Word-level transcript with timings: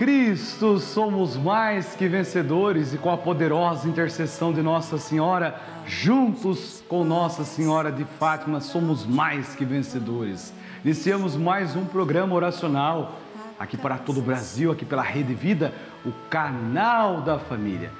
Cristo 0.00 0.78
somos 0.78 1.36
mais 1.36 1.94
que 1.94 2.08
vencedores 2.08 2.94
e 2.94 2.96
com 2.96 3.10
a 3.10 3.18
poderosa 3.18 3.86
intercessão 3.86 4.50
de 4.50 4.62
Nossa 4.62 4.96
Senhora, 4.96 5.60
juntos 5.84 6.82
com 6.88 7.04
Nossa 7.04 7.44
Senhora 7.44 7.92
de 7.92 8.06
Fátima, 8.18 8.62
somos 8.62 9.04
mais 9.04 9.54
que 9.54 9.62
vencedores. 9.62 10.54
Iniciamos 10.82 11.36
mais 11.36 11.76
um 11.76 11.84
programa 11.84 12.34
oracional 12.34 13.20
aqui 13.58 13.76
para 13.76 13.98
todo 13.98 14.20
o 14.20 14.22
Brasil, 14.22 14.72
aqui 14.72 14.86
pela 14.86 15.02
Rede 15.02 15.34
Vida, 15.34 15.70
o 16.02 16.12
canal 16.30 17.20
da 17.20 17.38
família. 17.38 17.92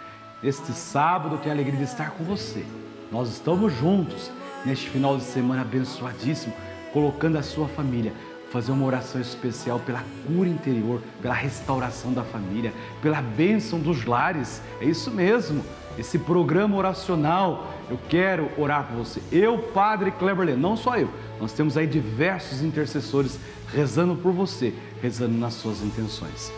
Este 0.42 0.72
sábado 0.72 1.34
eu 1.34 1.38
tenho 1.38 1.52
a 1.52 1.56
alegria 1.56 1.76
de 1.76 1.84
estar 1.84 2.12
com 2.12 2.24
você. 2.24 2.64
Nós 3.12 3.28
estamos 3.28 3.74
juntos 3.74 4.30
neste 4.64 4.88
final 4.88 5.18
de 5.18 5.24
semana 5.24 5.60
abençoadíssimo, 5.60 6.54
colocando 6.94 7.36
a 7.36 7.42
sua 7.42 7.68
família 7.68 8.14
fazer 8.50 8.72
uma 8.72 8.84
oração 8.84 9.20
especial 9.20 9.78
pela 9.80 10.04
cura 10.26 10.48
interior, 10.48 11.00
pela 11.22 11.34
restauração 11.34 12.12
da 12.12 12.22
família, 12.22 12.72
pela 13.00 13.22
bênção 13.22 13.78
dos 13.78 14.04
lares. 14.04 14.60
É 14.80 14.84
isso 14.84 15.10
mesmo. 15.10 15.64
Esse 15.98 16.18
programa 16.18 16.76
oracional, 16.76 17.72
eu 17.88 17.98
quero 18.08 18.50
orar 18.58 18.86
por 18.86 19.04
você. 19.04 19.20
Eu, 19.30 19.58
Padre 19.58 20.10
Kleber 20.10 20.56
não 20.56 20.76
só 20.76 20.96
eu. 20.96 21.08
Nós 21.40 21.52
temos 21.52 21.76
aí 21.76 21.86
diversos 21.86 22.62
intercessores 22.62 23.38
rezando 23.72 24.16
por 24.16 24.32
você, 24.32 24.74
rezando 25.00 25.36
nas 25.38 25.54
suas 25.54 25.82
intenções. 25.82 26.52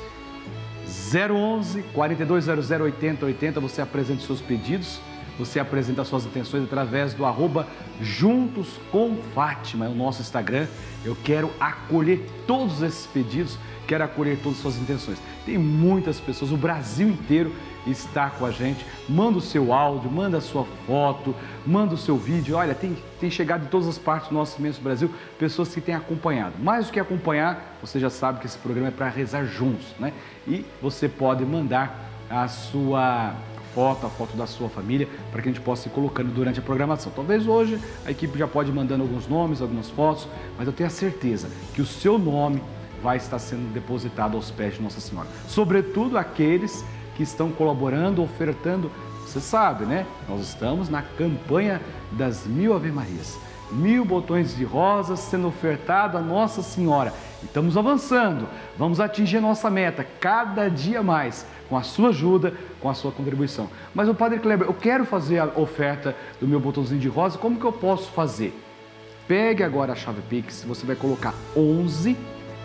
011 0.84 1.82
4200 1.94 2.70
8080, 2.70 3.60
você 3.60 3.82
apresenta 3.82 4.20
os 4.20 4.26
seus 4.26 4.40
pedidos 4.40 5.00
você 5.44 5.58
apresenta 5.58 6.04
suas 6.04 6.24
intenções 6.24 6.64
através 6.64 7.14
do 7.14 7.24
arroba 7.24 7.66
Juntos 8.00 8.80
com 8.90 9.16
Fátima, 9.34 9.86
é 9.86 9.88
o 9.88 9.94
nosso 9.94 10.22
Instagram. 10.22 10.66
Eu 11.04 11.16
quero 11.24 11.50
acolher 11.60 12.24
todos 12.46 12.82
esses 12.82 13.06
pedidos, 13.06 13.58
quero 13.86 14.04
acolher 14.04 14.38
todas 14.38 14.58
as 14.58 14.62
suas 14.62 14.76
intenções. 14.76 15.18
Tem 15.44 15.58
muitas 15.58 16.20
pessoas, 16.20 16.52
o 16.52 16.56
Brasil 16.56 17.08
inteiro 17.08 17.52
está 17.86 18.30
com 18.30 18.46
a 18.46 18.50
gente. 18.50 18.84
Manda 19.08 19.38
o 19.38 19.40
seu 19.40 19.72
áudio, 19.72 20.10
manda 20.10 20.38
a 20.38 20.40
sua 20.40 20.64
foto, 20.86 21.34
manda 21.66 21.94
o 21.94 21.98
seu 21.98 22.16
vídeo. 22.16 22.56
Olha, 22.56 22.74
tem, 22.74 22.96
tem 23.20 23.30
chegado 23.30 23.62
de 23.62 23.68
todas 23.68 23.88
as 23.88 23.98
partes 23.98 24.28
do 24.28 24.34
nosso 24.34 24.58
imenso 24.60 24.80
Brasil 24.80 25.10
pessoas 25.38 25.74
que 25.74 25.80
têm 25.80 25.94
acompanhado. 25.94 26.54
Mais 26.60 26.86
do 26.86 26.92
que 26.92 27.00
acompanhar, 27.00 27.76
você 27.80 27.98
já 27.98 28.10
sabe 28.10 28.38
que 28.40 28.46
esse 28.46 28.58
programa 28.58 28.88
é 28.88 28.92
para 28.92 29.08
rezar 29.08 29.44
juntos, 29.44 29.86
né? 29.98 30.12
E 30.46 30.64
você 30.80 31.08
pode 31.08 31.44
mandar 31.44 32.10
a 32.30 32.48
sua 32.48 33.34
foto, 33.74 34.06
a 34.06 34.10
foto 34.10 34.36
da 34.36 34.46
sua 34.46 34.68
família, 34.68 35.08
para 35.30 35.42
que 35.42 35.48
a 35.48 35.52
gente 35.52 35.62
possa 35.62 35.88
ir 35.88 35.90
colocando 35.90 36.32
durante 36.32 36.58
a 36.58 36.62
programação. 36.62 37.12
Talvez 37.14 37.46
hoje 37.46 37.78
a 38.04 38.10
equipe 38.10 38.38
já 38.38 38.46
pode 38.46 38.70
ir 38.70 38.74
mandando 38.74 39.02
alguns 39.02 39.26
nomes, 39.26 39.60
algumas 39.60 39.90
fotos, 39.90 40.28
mas 40.56 40.66
eu 40.66 40.72
tenho 40.72 40.86
a 40.86 40.90
certeza 40.90 41.48
que 41.74 41.82
o 41.82 41.86
seu 41.86 42.18
nome 42.18 42.62
vai 43.02 43.16
estar 43.16 43.38
sendo 43.38 43.72
depositado 43.72 44.36
aos 44.36 44.50
pés 44.50 44.74
de 44.74 44.82
Nossa 44.82 45.00
Senhora. 45.00 45.28
Sobretudo 45.48 46.16
aqueles 46.16 46.84
que 47.16 47.22
estão 47.22 47.50
colaborando, 47.50 48.22
ofertando. 48.22 48.90
Você 49.26 49.40
sabe, 49.40 49.84
né? 49.84 50.06
Nós 50.28 50.40
estamos 50.40 50.88
na 50.88 51.02
campanha 51.02 51.80
das 52.12 52.46
mil 52.46 52.74
Ave 52.74 52.90
Marias. 52.90 53.38
Mil 53.70 54.04
botões 54.04 54.54
de 54.54 54.64
rosas 54.64 55.20
sendo 55.20 55.48
ofertado 55.48 56.18
a 56.18 56.20
Nossa 56.20 56.62
Senhora. 56.62 57.12
Estamos 57.42 57.76
avançando, 57.76 58.46
vamos 58.78 59.00
atingir 59.00 59.40
nossa 59.40 59.68
meta 59.68 60.06
cada 60.20 60.68
dia 60.68 61.02
mais 61.02 61.44
com 61.72 61.78
a 61.78 61.82
sua 61.82 62.10
ajuda, 62.10 62.52
com 62.82 62.90
a 62.90 62.92
sua 62.92 63.10
contribuição. 63.10 63.70
Mas 63.94 64.06
o 64.06 64.14
Padre 64.14 64.38
Kleber, 64.38 64.68
eu 64.68 64.74
quero 64.74 65.06
fazer 65.06 65.38
a 65.38 65.46
oferta 65.56 66.14
do 66.38 66.46
meu 66.46 66.60
botãozinho 66.60 67.00
de 67.00 67.08
rosa, 67.08 67.38
como 67.38 67.58
que 67.58 67.64
eu 67.64 67.72
posso 67.72 68.10
fazer? 68.10 68.54
Pegue 69.26 69.62
agora 69.62 69.94
a 69.94 69.96
chave 69.96 70.20
Pix, 70.28 70.64
você 70.64 70.84
vai 70.84 70.94
colocar 70.94 71.32
11 71.56 72.14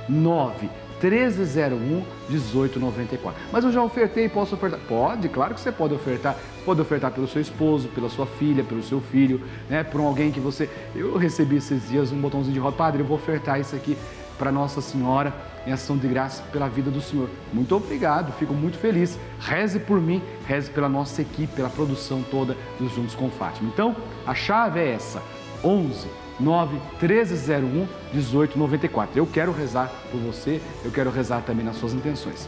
9 0.10 0.70
1301 1.02 2.04
1894. 2.28 3.42
Mas 3.50 3.64
eu 3.64 3.72
já 3.72 3.82
ofertei, 3.82 4.28
posso 4.28 4.56
ofertar? 4.56 4.82
Pode, 4.90 5.30
claro 5.30 5.54
que 5.54 5.62
você 5.62 5.72
pode 5.72 5.94
ofertar. 5.94 6.36
Pode 6.66 6.82
ofertar 6.82 7.12
pelo 7.12 7.30
seu 7.30 7.42
esposo, 7.42 7.88
pela 7.88 8.10
sua 8.10 8.26
filha, 8.26 8.62
pelo 8.62 8.84
seu 8.84 9.00
filho, 9.00 9.42
né? 9.70 9.86
Por 9.86 10.02
alguém 10.02 10.34
que 10.34 10.40
você. 10.42 10.70
Eu 10.94 11.16
recebi 11.18 11.56
esses 11.56 11.88
dias 11.88 12.12
um 12.12 12.20
botãozinho 12.20 12.54
de 12.54 12.60
rosa, 12.60 12.76
padre, 12.76 13.04
eu 13.04 13.06
vou 13.06 13.16
ofertar 13.16 13.58
isso 13.58 13.74
aqui 13.74 13.98
para 14.38 14.52
Nossa 14.52 14.82
Senhora 14.82 15.34
em 15.66 15.72
ação 15.72 15.98
de 15.98 16.08
graça 16.08 16.42
pela 16.52 16.70
vida 16.70 16.90
do 16.90 17.02
Senhor. 17.02 17.30
Muito 17.54 17.76
obrigado, 17.76 18.32
fico 18.34 18.54
muito 18.54 18.78
feliz. 18.78 19.20
Reze 19.40 19.80
por 19.80 20.00
mim, 20.00 20.22
reze 20.48 20.70
pela 20.70 20.88
nossa 20.88 21.22
equipe, 21.22 21.54
pela 21.54 21.70
produção 21.70 22.24
toda 22.32 22.56
dos 22.80 22.94
Juntos 22.94 23.16
com 23.16 23.30
Fátima. 23.30 23.70
Então, 23.74 23.96
a 24.26 24.34
chave 24.34 24.80
é 24.80 24.92
essa: 24.92 25.22
11 25.64 26.08
9 26.40 26.78
1301 27.02 27.88
1894. 28.14 29.18
Eu 29.18 29.26
quero 29.26 29.52
rezar 29.52 29.92
por 30.12 30.20
você, 30.20 30.62
eu 30.86 30.92
quero 30.92 31.10
rezar 31.10 31.42
também 31.42 31.66
nas 31.66 31.76
suas 31.78 31.94
intenções. 31.94 32.48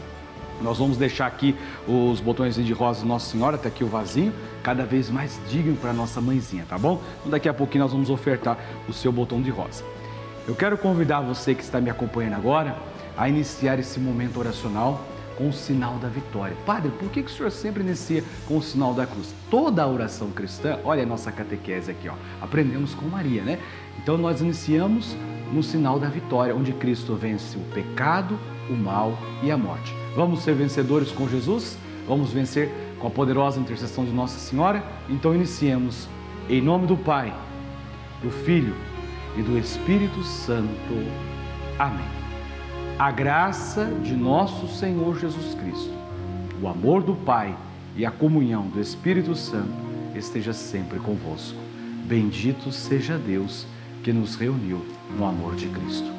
Nós 0.62 0.78
vamos 0.78 0.96
deixar 0.96 1.26
aqui 1.26 1.56
os 1.88 2.20
botões 2.20 2.54
de 2.54 2.72
rosa 2.72 3.04
Nossa 3.04 3.30
Senhora, 3.30 3.56
até 3.56 3.68
aqui 3.68 3.82
o 3.82 3.86
vasinho, 3.86 4.32
cada 4.62 4.84
vez 4.84 5.08
mais 5.08 5.40
digno 5.48 5.74
para 5.76 5.92
nossa 5.92 6.20
mãezinha, 6.20 6.66
tá 6.68 6.76
bom? 6.76 7.00
Então 7.20 7.30
daqui 7.30 7.48
a 7.48 7.54
pouquinho 7.54 7.84
nós 7.84 7.92
vamos 7.92 8.10
ofertar 8.10 8.58
o 8.88 8.92
seu 8.92 9.10
botão 9.10 9.40
de 9.40 9.50
rosa. 9.50 9.82
Eu 10.50 10.56
quero 10.56 10.76
convidar 10.76 11.20
você 11.20 11.54
que 11.54 11.62
está 11.62 11.80
me 11.80 11.90
acompanhando 11.90 12.34
agora 12.34 12.76
a 13.16 13.28
iniciar 13.28 13.78
esse 13.78 14.00
momento 14.00 14.40
oracional 14.40 15.00
com 15.38 15.48
o 15.48 15.52
sinal 15.52 15.94
da 15.98 16.08
vitória. 16.08 16.56
Padre, 16.66 16.90
por 16.98 17.08
que, 17.08 17.22
que 17.22 17.30
o 17.30 17.32
senhor 17.32 17.52
sempre 17.52 17.84
inicia 17.84 18.24
com 18.48 18.56
o 18.56 18.62
sinal 18.62 18.92
da 18.92 19.06
cruz? 19.06 19.32
Toda 19.48 19.84
a 19.84 19.86
oração 19.86 20.32
cristã, 20.32 20.80
olha 20.82 21.04
a 21.04 21.06
nossa 21.06 21.30
catequese 21.30 21.92
aqui, 21.92 22.08
ó, 22.08 22.14
aprendemos 22.40 22.94
com 22.94 23.06
Maria, 23.06 23.42
né? 23.42 23.60
Então 24.02 24.18
nós 24.18 24.40
iniciamos 24.40 25.16
no 25.52 25.62
sinal 25.62 26.00
da 26.00 26.08
vitória, 26.08 26.52
onde 26.52 26.72
Cristo 26.72 27.14
vence 27.14 27.56
o 27.56 27.60
pecado, 27.72 28.36
o 28.68 28.74
mal 28.74 29.16
e 29.44 29.52
a 29.52 29.56
morte. 29.56 29.94
Vamos 30.16 30.42
ser 30.42 30.56
vencedores 30.56 31.12
com 31.12 31.28
Jesus? 31.28 31.78
Vamos 32.08 32.32
vencer 32.32 32.68
com 32.98 33.06
a 33.06 33.10
poderosa 33.10 33.60
intercessão 33.60 34.04
de 34.04 34.10
Nossa 34.10 34.40
Senhora? 34.40 34.82
Então 35.08 35.32
iniciemos 35.32 36.08
em 36.48 36.60
nome 36.60 36.88
do 36.88 36.96
Pai, 36.96 37.32
do 38.20 38.32
Filho 38.32 38.89
e 39.36 39.42
do 39.42 39.58
Espírito 39.58 40.22
Santo. 40.24 40.68
Amém. 41.78 42.06
A 42.98 43.10
graça 43.10 43.86
de 44.02 44.14
nosso 44.14 44.68
Senhor 44.68 45.18
Jesus 45.18 45.54
Cristo, 45.54 45.92
o 46.60 46.68
amor 46.68 47.02
do 47.02 47.14
Pai 47.14 47.56
e 47.96 48.04
a 48.04 48.10
comunhão 48.10 48.66
do 48.68 48.80
Espírito 48.80 49.34
Santo 49.34 49.72
esteja 50.14 50.52
sempre 50.52 50.98
convosco. 50.98 51.56
Bendito 52.04 52.70
seja 52.72 53.16
Deus 53.16 53.66
que 54.02 54.12
nos 54.12 54.34
reuniu 54.34 54.84
no 55.16 55.24
amor 55.24 55.54
de 55.54 55.66
Cristo. 55.68 56.10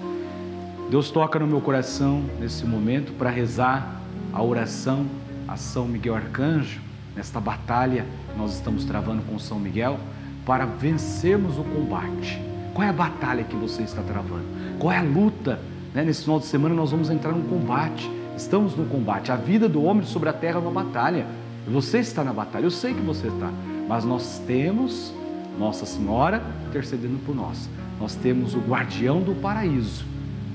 Deus 0.90 1.10
toca 1.10 1.40
no 1.40 1.48
meu 1.48 1.62
coração 1.62 2.24
nesse 2.40 2.66
momento 2.66 3.14
para 3.14 3.30
rezar 3.30 4.02
a 4.34 4.42
oração 4.42 5.06
a 5.48 5.58
São 5.58 5.88
Miguel 5.88 6.16
Arcanjo, 6.16 6.80
nesta 7.16 7.40
batalha 7.40 8.06
que 8.32 8.38
nós 8.38 8.56
estamos 8.56 8.86
travando 8.86 9.22
com 9.24 9.38
São 9.38 9.60
Miguel, 9.60 10.00
para 10.46 10.66
vencermos 10.66 11.58
o 11.58 11.64
combate 11.64 12.51
qual 12.74 12.88
é 12.88 12.90
a 12.90 12.94
batalha 12.94 13.44
que 13.44 13.56
você 13.56 13.84
está 13.84 14.02
travando? 14.02 14.46
Qual 14.80 14.92
é 14.92 14.98
a 14.98 15.04
luta? 15.04 15.60
Né? 15.94 16.04
Nesse 16.04 16.24
final 16.24 16.40
de 16.40 16.46
semana 16.46 16.74
nós 16.74 16.92
vamos 16.92 17.10
entrar 17.10 17.32
num 17.32 17.44
combate. 17.44 18.10
Estamos 18.38 18.76
no 18.76 18.86
combate. 18.86 19.32
A 19.32 19.36
vida 19.36 19.68
do 19.68 19.84
homem 19.84 20.06
sobre 20.06 20.30
a 20.30 20.34
terra 20.34 20.56
é 20.56 20.62
uma 20.62 20.72
batalha. 20.72 21.26
Você 21.68 22.00
está 22.00 22.24
na 22.24 22.34
batalha, 22.34 22.64
eu 22.64 22.72
sei 22.72 22.94
que 22.94 23.02
você 23.02 23.28
está. 23.28 23.52
Mas 23.88 24.06
nós 24.06 24.42
temos 24.48 25.14
Nossa 25.60 25.86
Senhora 25.86 26.42
intercedendo 26.70 27.20
por 27.26 27.36
nós. 27.36 27.70
Nós 28.00 28.16
temos 28.16 28.56
o 28.56 28.60
guardião 28.60 29.22
do 29.22 29.36
paraíso, 29.36 30.06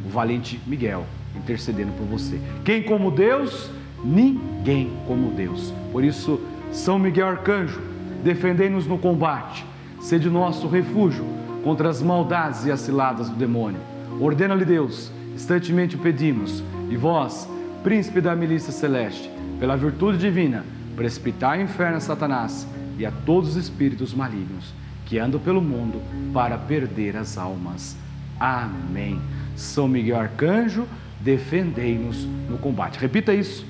o 0.04 0.08
valente 0.08 0.60
Miguel, 0.66 1.04
intercedendo 1.36 1.92
por 1.92 2.06
você. 2.06 2.40
Quem 2.64 2.82
como 2.82 3.10
Deus? 3.10 3.70
Ninguém 4.02 4.90
como 5.06 5.30
Deus. 5.30 5.72
Por 5.92 6.02
isso, 6.02 6.40
São 6.72 6.98
Miguel 6.98 7.28
Arcanjo, 7.28 7.80
defendei-nos 8.24 8.86
no 8.86 8.98
combate, 8.98 9.64
sede 10.00 10.28
nosso 10.28 10.66
refúgio 10.66 11.24
contra 11.66 11.88
as 11.88 12.00
maldades 12.00 12.64
e 12.64 12.70
as 12.70 12.78
ciladas 12.78 13.28
do 13.28 13.34
demônio. 13.34 13.80
Ordena-lhe 14.20 14.64
Deus, 14.64 15.10
instantemente 15.34 15.96
o 15.96 15.98
pedimos, 15.98 16.62
e 16.88 16.96
vós, 16.96 17.48
príncipe 17.82 18.20
da 18.20 18.36
milícia 18.36 18.70
celeste, 18.70 19.28
pela 19.58 19.76
virtude 19.76 20.16
divina, 20.16 20.64
precipitai 20.94 21.58
o 21.58 21.62
inferno 21.62 21.96
a 21.96 22.00
Satanás 22.00 22.68
e 22.96 23.04
a 23.04 23.10
todos 23.10 23.50
os 23.50 23.56
espíritos 23.56 24.14
malignos 24.14 24.72
que 25.06 25.18
andam 25.18 25.40
pelo 25.40 25.60
mundo 25.60 26.00
para 26.32 26.56
perder 26.56 27.16
as 27.16 27.36
almas. 27.36 27.96
Amém. 28.38 29.20
São 29.56 29.88
Miguel 29.88 30.20
Arcanjo, 30.20 30.86
defendei-nos 31.18 32.28
no 32.48 32.58
combate. 32.58 32.96
Repita 33.00 33.34
isso. 33.34 33.66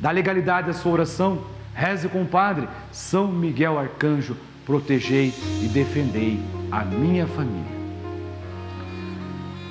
Dá 0.00 0.10
legalidade 0.10 0.68
à 0.68 0.72
sua 0.72 0.90
oração. 0.90 1.44
Reze 1.72 2.08
com 2.08 2.22
o 2.22 2.26
Padre. 2.26 2.66
São 2.90 3.30
Miguel 3.30 3.78
Arcanjo, 3.78 4.36
protegei 4.66 5.32
e 5.62 5.68
defendei 5.68 6.40
a 6.70 6.84
minha 6.84 7.26
família. 7.26 7.76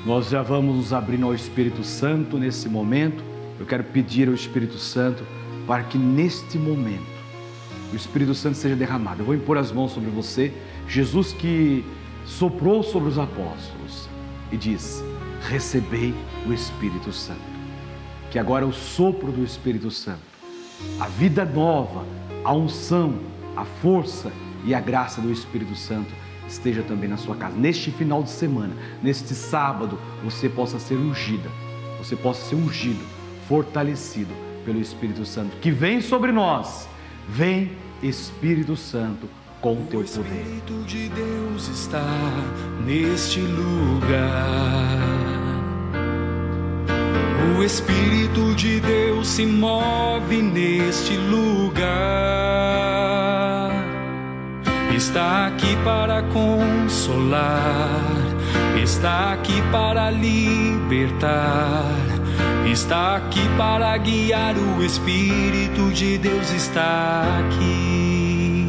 Nós 0.05 0.29
já 0.29 0.41
vamos 0.41 0.77
nos 0.77 0.93
abrindo 0.93 1.25
ao 1.25 1.35
Espírito 1.35 1.83
Santo 1.83 2.37
nesse 2.37 2.69
momento. 2.69 3.21
Eu 3.59 3.65
quero 3.65 3.83
pedir 3.83 4.29
ao 4.29 4.33
Espírito 4.33 4.77
Santo 4.77 5.23
para 5.67 5.83
que 5.83 5.97
neste 5.97 6.57
momento 6.57 7.13
o 7.91 7.95
Espírito 7.95 8.33
Santo 8.33 8.57
seja 8.57 8.75
derramado. 8.75 9.21
Eu 9.21 9.25
vou 9.25 9.35
impor 9.35 9.57
as 9.57 9.71
mãos 9.71 9.91
sobre 9.91 10.09
você. 10.09 10.53
Jesus 10.87 11.33
que 11.33 11.83
soprou 12.25 12.81
sobre 12.81 13.09
os 13.09 13.19
apóstolos 13.19 14.07
e 14.51 14.57
diz: 14.57 15.03
Recebei 15.49 16.13
o 16.47 16.53
Espírito 16.53 17.11
Santo 17.11 17.55
que 18.31 18.39
agora 18.39 18.65
o 18.65 18.73
sopro 18.73 19.31
do 19.31 19.45
Espírito 19.45 19.89
Santo, 19.89 20.19
a 20.99 21.07
vida 21.07 21.45
nova, 21.45 22.03
a 22.43 22.53
unção, 22.53 23.17
a 23.55 23.63
força 23.63 24.29
e 24.65 24.73
a 24.73 24.81
graça 24.81 25.21
do 25.21 25.31
Espírito 25.31 25.75
Santo 25.75 26.11
esteja 26.47 26.83
também 26.83 27.09
na 27.09 27.17
sua 27.17 27.35
casa. 27.35 27.55
Neste 27.55 27.91
final 27.91 28.23
de 28.23 28.29
semana, 28.29 28.73
neste 29.01 29.33
sábado, 29.33 29.99
você 30.23 30.49
possa 30.49 30.79
ser 30.79 30.95
ungida, 30.95 31.49
você 31.97 32.15
possa 32.15 32.49
ser 32.49 32.55
ungido, 32.55 33.03
fortalecido 33.47 34.33
pelo 34.65 34.81
Espírito 34.81 35.25
Santo 35.25 35.55
que 35.57 35.71
vem 35.71 36.01
sobre 36.01 36.31
nós. 36.31 36.89
Vem, 37.29 37.71
Espírito 38.01 38.75
Santo, 38.75 39.29
com 39.61 39.73
o 39.73 39.85
teu 39.89 40.01
poder. 40.03 40.03
O 40.03 40.03
Espírito 40.03 40.83
de 40.85 41.09
Deus 41.09 41.67
está 41.67 42.05
neste 42.85 43.39
lugar. 43.39 44.99
O 47.57 47.63
Espírito 47.63 48.53
de 48.55 48.79
Deus 48.79 49.27
se 49.27 49.45
move 49.45 50.41
neste 50.41 51.15
lugar. 51.17 52.84
Está 55.05 55.45
aqui 55.45 55.77
para 55.83 56.23
consolar, 56.23 58.01
está 58.81 59.33
aqui 59.33 59.61
para 59.71 60.09
libertar, 60.09 61.85
está 62.65 63.17
aqui 63.17 63.47
para 63.55 63.95
guiar. 63.99 64.55
O 64.57 64.83
Espírito 64.83 65.91
de 65.93 66.17
Deus 66.17 66.49
está 66.49 67.21
aqui. 67.39 68.67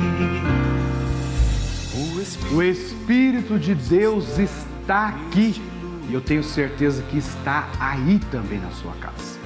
O 1.96 2.20
Espírito, 2.20 2.54
o 2.54 2.62
Espírito 2.62 3.58
de 3.58 3.74
Deus 3.74 4.38
está 4.38 5.08
aqui 5.08 5.62
e 6.06 6.12
eu 6.12 6.20
tenho 6.20 6.44
certeza 6.44 7.02
que 7.04 7.16
está 7.16 7.66
aí 7.80 8.20
também 8.30 8.60
na 8.60 8.72
sua 8.72 8.92
casa. 9.00 9.38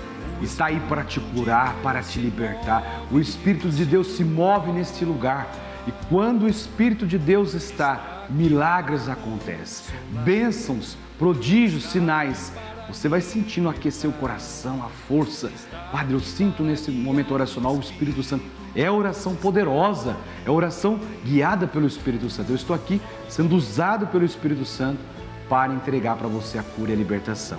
Está 0.43 0.67
aí 0.67 0.81
para 0.89 1.05
te 1.05 1.21
curar, 1.21 1.73
para 1.85 2.03
te 2.03 2.19
libertar. 2.19 3.05
O 3.13 3.21
Espírito 3.21 3.69
de 3.69 3.85
Deus 3.85 4.09
se 4.17 4.25
move 4.25 4.73
neste 4.73 5.05
lugar. 5.05 5.70
E 5.91 6.07
quando 6.09 6.45
o 6.45 6.49
Espírito 6.49 7.05
de 7.05 7.19
Deus 7.19 7.53
está, 7.53 8.27
milagres 8.31 9.09
acontecem, 9.09 9.93
bênçãos, 10.25 10.97
prodígios, 11.19 11.87
sinais. 11.87 12.53
Você 12.87 13.09
vai 13.09 13.21
sentindo 13.21 13.69
aquecer 13.69 14.09
o 14.09 14.13
coração, 14.13 14.85
a 14.85 14.89
força. 14.89 15.51
Padre, 15.91 16.15
eu 16.15 16.21
sinto 16.21 16.63
nesse 16.63 16.93
momento 16.93 17.35
oracional 17.35 17.75
o 17.75 17.81
Espírito 17.81 18.23
Santo. 18.23 18.45
É 18.73 18.89
oração 18.89 19.35
poderosa, 19.35 20.17
é 20.47 20.51
oração 20.51 21.01
guiada 21.25 21.67
pelo 21.67 21.89
Espírito 21.89 22.31
Santo. 22.31 22.53
Eu 22.53 22.57
estou 22.57 22.77
aqui 22.77 23.03
sendo 23.29 23.57
usado 23.57 24.07
pelo 24.07 24.25
Espírito 24.25 24.65
Santo 24.65 25.01
para 25.49 25.73
entregar 25.73 26.15
para 26.15 26.29
você 26.29 26.57
a 26.57 26.63
cura 26.63 26.93
e 26.93 26.95
a 26.95 26.97
libertação. 26.97 27.59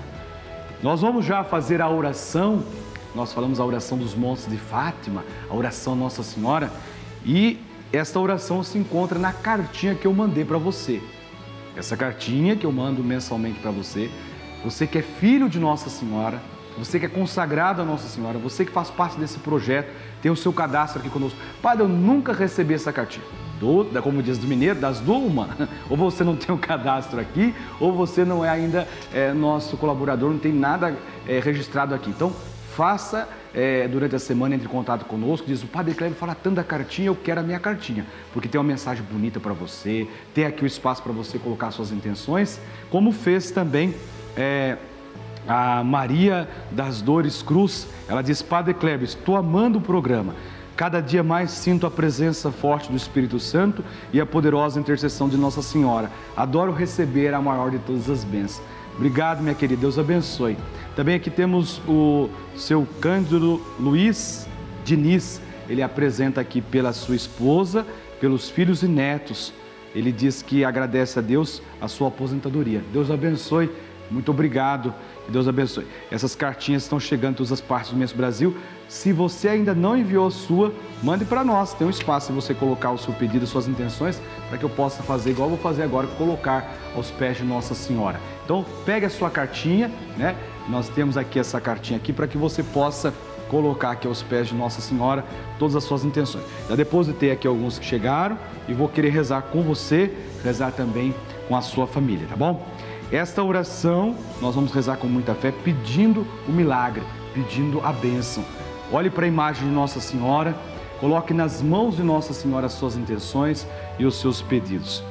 Nós 0.81 1.01
vamos 1.01 1.25
já 1.25 1.43
fazer 1.43 1.81
a 1.81 1.89
oração, 1.89 2.63
nós 3.13 3.33
falamos 3.33 3.59
a 3.59 3.65
oração 3.65 3.97
dos 3.97 4.15
montes 4.15 4.47
de 4.49 4.55
Fátima, 4.55 5.21
a 5.49 5.53
oração 5.53 5.97
Nossa 5.97 6.23
Senhora, 6.23 6.71
e 7.25 7.59
esta 7.91 8.19
oração 8.19 8.63
se 8.63 8.77
encontra 8.77 9.19
na 9.19 9.33
cartinha 9.33 9.95
que 9.95 10.05
eu 10.05 10.13
mandei 10.13 10.45
para 10.45 10.57
você. 10.57 11.01
Essa 11.75 11.97
cartinha 11.97 12.55
que 12.55 12.65
eu 12.65 12.71
mando 12.71 13.03
mensalmente 13.03 13.59
para 13.59 13.71
você, 13.71 14.09
você 14.63 14.85
que 14.85 14.97
é 14.97 15.01
filho 15.01 15.49
de 15.49 15.59
Nossa 15.59 15.89
Senhora, 15.89 16.41
você 16.77 16.99
que 16.99 17.05
é 17.05 17.09
consagrado 17.09 17.81
a 17.81 17.85
Nossa 17.85 18.07
Senhora, 18.07 18.37
você 18.37 18.63
que 18.63 18.71
faz 18.71 18.89
parte 18.89 19.17
desse 19.17 19.39
projeto, 19.39 19.91
tem 20.21 20.31
o 20.31 20.35
seu 20.35 20.53
cadastro 20.53 20.99
aqui 20.99 21.09
conosco. 21.09 21.37
Padre, 21.61 21.83
eu 21.83 21.89
nunca 21.89 22.31
recebi 22.31 22.73
essa 22.73 22.93
cartinha 22.93 23.25
do, 23.59 23.85
como 24.01 24.23
diz 24.23 24.37
do 24.37 24.47
mineiro, 24.47 24.79
das 24.79 24.99
duas. 24.99 25.21
Ou 25.89 25.95
você 25.95 26.23
não 26.23 26.35
tem 26.35 26.53
o 26.53 26.57
um 26.57 26.61
cadastro 26.61 27.19
aqui, 27.19 27.53
ou 27.79 27.93
você 27.93 28.25
não 28.25 28.43
é 28.43 28.49
ainda 28.49 28.87
é, 29.13 29.31
nosso 29.33 29.77
colaborador, 29.77 30.31
não 30.31 30.39
tem 30.39 30.51
nada 30.51 30.95
é, 31.27 31.39
registrado 31.39 31.93
aqui. 31.93 32.09
Então, 32.09 32.33
faça 32.75 33.27
é, 33.53 33.87
durante 33.87 34.15
a 34.15 34.19
semana, 34.19 34.55
entre 34.55 34.67
em 34.67 34.69
contato 34.69 35.05
conosco, 35.05 35.47
diz 35.47 35.63
o 35.63 35.67
Padre 35.67 35.93
Cleber 35.93 36.17
fala 36.17 36.35
tanto 36.35 36.55
da 36.55 36.63
cartinha, 36.63 37.07
eu 37.07 37.15
quero 37.15 37.39
a 37.39 37.43
minha 37.43 37.59
cartinha, 37.59 38.05
porque 38.33 38.47
tem 38.47 38.59
uma 38.59 38.67
mensagem 38.67 39.03
bonita 39.03 39.39
para 39.39 39.53
você, 39.53 40.07
tem 40.33 40.45
aqui 40.45 40.63
o 40.63 40.67
espaço 40.67 41.03
para 41.03 41.11
você 41.11 41.37
colocar 41.37 41.71
suas 41.71 41.91
intenções, 41.91 42.59
como 42.89 43.11
fez 43.11 43.51
também 43.51 43.93
é, 44.37 44.77
a 45.47 45.83
Maria 45.83 46.47
das 46.71 47.01
Dores 47.01 47.41
Cruz, 47.41 47.87
ela 48.07 48.21
diz, 48.21 48.41
Padre 48.41 48.73
Kleber, 48.73 49.07
estou 49.07 49.35
amando 49.35 49.79
o 49.79 49.81
programa, 49.81 50.35
Cada 50.81 50.99
dia 50.99 51.21
mais 51.21 51.51
sinto 51.51 51.85
a 51.85 51.91
presença 51.91 52.49
forte 52.51 52.89
do 52.89 52.97
Espírito 52.97 53.39
Santo 53.39 53.83
e 54.11 54.19
a 54.19 54.25
poderosa 54.25 54.79
intercessão 54.79 55.29
de 55.29 55.37
Nossa 55.37 55.61
Senhora. 55.61 56.09
Adoro 56.35 56.71
receber 56.71 57.35
a 57.35 57.39
maior 57.39 57.69
de 57.69 57.77
todas 57.77 58.09
as 58.09 58.23
bênçãos. 58.23 58.65
Obrigado, 58.95 59.43
minha 59.43 59.53
querida. 59.53 59.81
Deus 59.81 59.99
abençoe. 59.99 60.57
Também 60.95 61.15
aqui 61.15 61.29
temos 61.29 61.81
o 61.87 62.29
seu 62.55 62.87
Cândido 62.99 63.61
Luiz 63.79 64.47
Diniz. 64.83 65.41
Ele 65.69 65.81
apresenta 65.81 66.41
aqui 66.41 66.61
pela 66.61 66.91
sua 66.91 67.15
esposa, 67.15 67.85
pelos 68.19 68.49
filhos 68.49 68.83
e 68.83 68.87
netos. 68.87 69.53
Ele 69.95 70.11
diz 70.11 70.41
que 70.41 70.65
agradece 70.65 71.19
a 71.19 71.21
Deus 71.21 71.61
a 71.79 71.87
sua 71.87 72.09
aposentadoria. 72.09 72.81
Deus 72.91 73.09
abençoe. 73.09 73.69
Muito 74.09 74.31
obrigado. 74.31 74.93
Que 75.25 75.31
Deus 75.31 75.47
abençoe. 75.47 75.87
Essas 76.09 76.35
cartinhas 76.35 76.83
estão 76.83 76.99
chegando 76.99 77.33
em 77.33 77.37
todas 77.37 77.51
as 77.53 77.61
partes 77.61 77.91
do 77.91 77.95
imenso 77.95 78.15
Brasil. 78.15 78.55
Se 78.89 79.13
você 79.13 79.47
ainda 79.47 79.73
não 79.73 79.97
enviou 79.97 80.27
a 80.27 80.31
sua, 80.31 80.73
mande 81.01 81.23
para 81.23 81.43
nós. 81.43 81.73
Tem 81.73 81.87
um 81.87 81.89
espaço 81.89 82.27
se 82.27 82.33
você 82.33 82.53
colocar 82.53 82.91
o 82.91 82.97
seu 82.97 83.13
pedido, 83.13 83.47
suas 83.47 83.67
intenções, 83.67 84.21
para 84.49 84.57
que 84.57 84.65
eu 84.65 84.69
possa 84.69 85.01
fazer 85.03 85.29
igual 85.29 85.49
eu 85.49 85.55
vou 85.55 85.63
fazer 85.63 85.83
agora, 85.83 86.07
colocar 86.07 86.69
aos 86.93 87.09
pés 87.11 87.37
de 87.37 87.43
Nossa 87.43 87.73
Senhora. 87.73 88.19
Então, 88.43 88.65
pegue 88.85 89.05
a 89.05 89.09
sua 89.09 89.29
cartinha, 89.29 89.89
né? 90.17 90.35
Nós 90.69 90.89
temos 90.89 91.17
aqui 91.17 91.39
essa 91.39 91.59
cartinha 91.59 91.97
aqui 91.97 92.13
para 92.13 92.27
que 92.27 92.37
você 92.37 92.63
possa 92.63 93.13
colocar 93.49 93.91
aqui 93.91 94.07
aos 94.07 94.23
pés 94.23 94.47
de 94.47 94.55
Nossa 94.55 94.79
Senhora 94.79 95.25
todas 95.59 95.75
as 95.75 95.83
suas 95.83 96.05
intenções. 96.05 96.45
Já 96.69 96.75
depositei 96.75 97.31
aqui 97.31 97.45
alguns 97.45 97.77
que 97.77 97.85
chegaram 97.85 98.37
e 98.67 98.73
vou 98.73 98.87
querer 98.87 99.09
rezar 99.09 99.41
com 99.41 99.61
você, 99.61 100.15
rezar 100.41 100.71
também 100.71 101.13
com 101.49 101.55
a 101.55 101.61
sua 101.61 101.85
família, 101.85 102.25
tá 102.29 102.35
bom? 102.35 102.65
Esta 103.11 103.43
oração 103.43 104.15
nós 104.41 104.55
vamos 104.55 104.71
rezar 104.71 104.95
com 104.95 105.07
muita 105.07 105.35
fé, 105.35 105.51
pedindo 105.51 106.25
o 106.47 106.51
milagre, 106.51 107.03
pedindo 107.33 107.81
a 107.85 107.91
bênção. 107.91 108.43
Olhe 108.89 109.09
para 109.09 109.25
a 109.25 109.27
imagem 109.27 109.67
de 109.67 109.73
Nossa 109.73 109.99
Senhora, 109.99 110.55
coloque 111.01 111.33
nas 111.33 111.61
mãos 111.61 111.97
de 111.97 112.03
Nossa 112.03 112.33
Senhora 112.33 112.67
as 112.67 112.73
suas 112.73 112.95
intenções 112.95 113.67
e 113.99 114.05
os 114.05 114.15
seus 114.15 114.41
pedidos. 114.41 115.03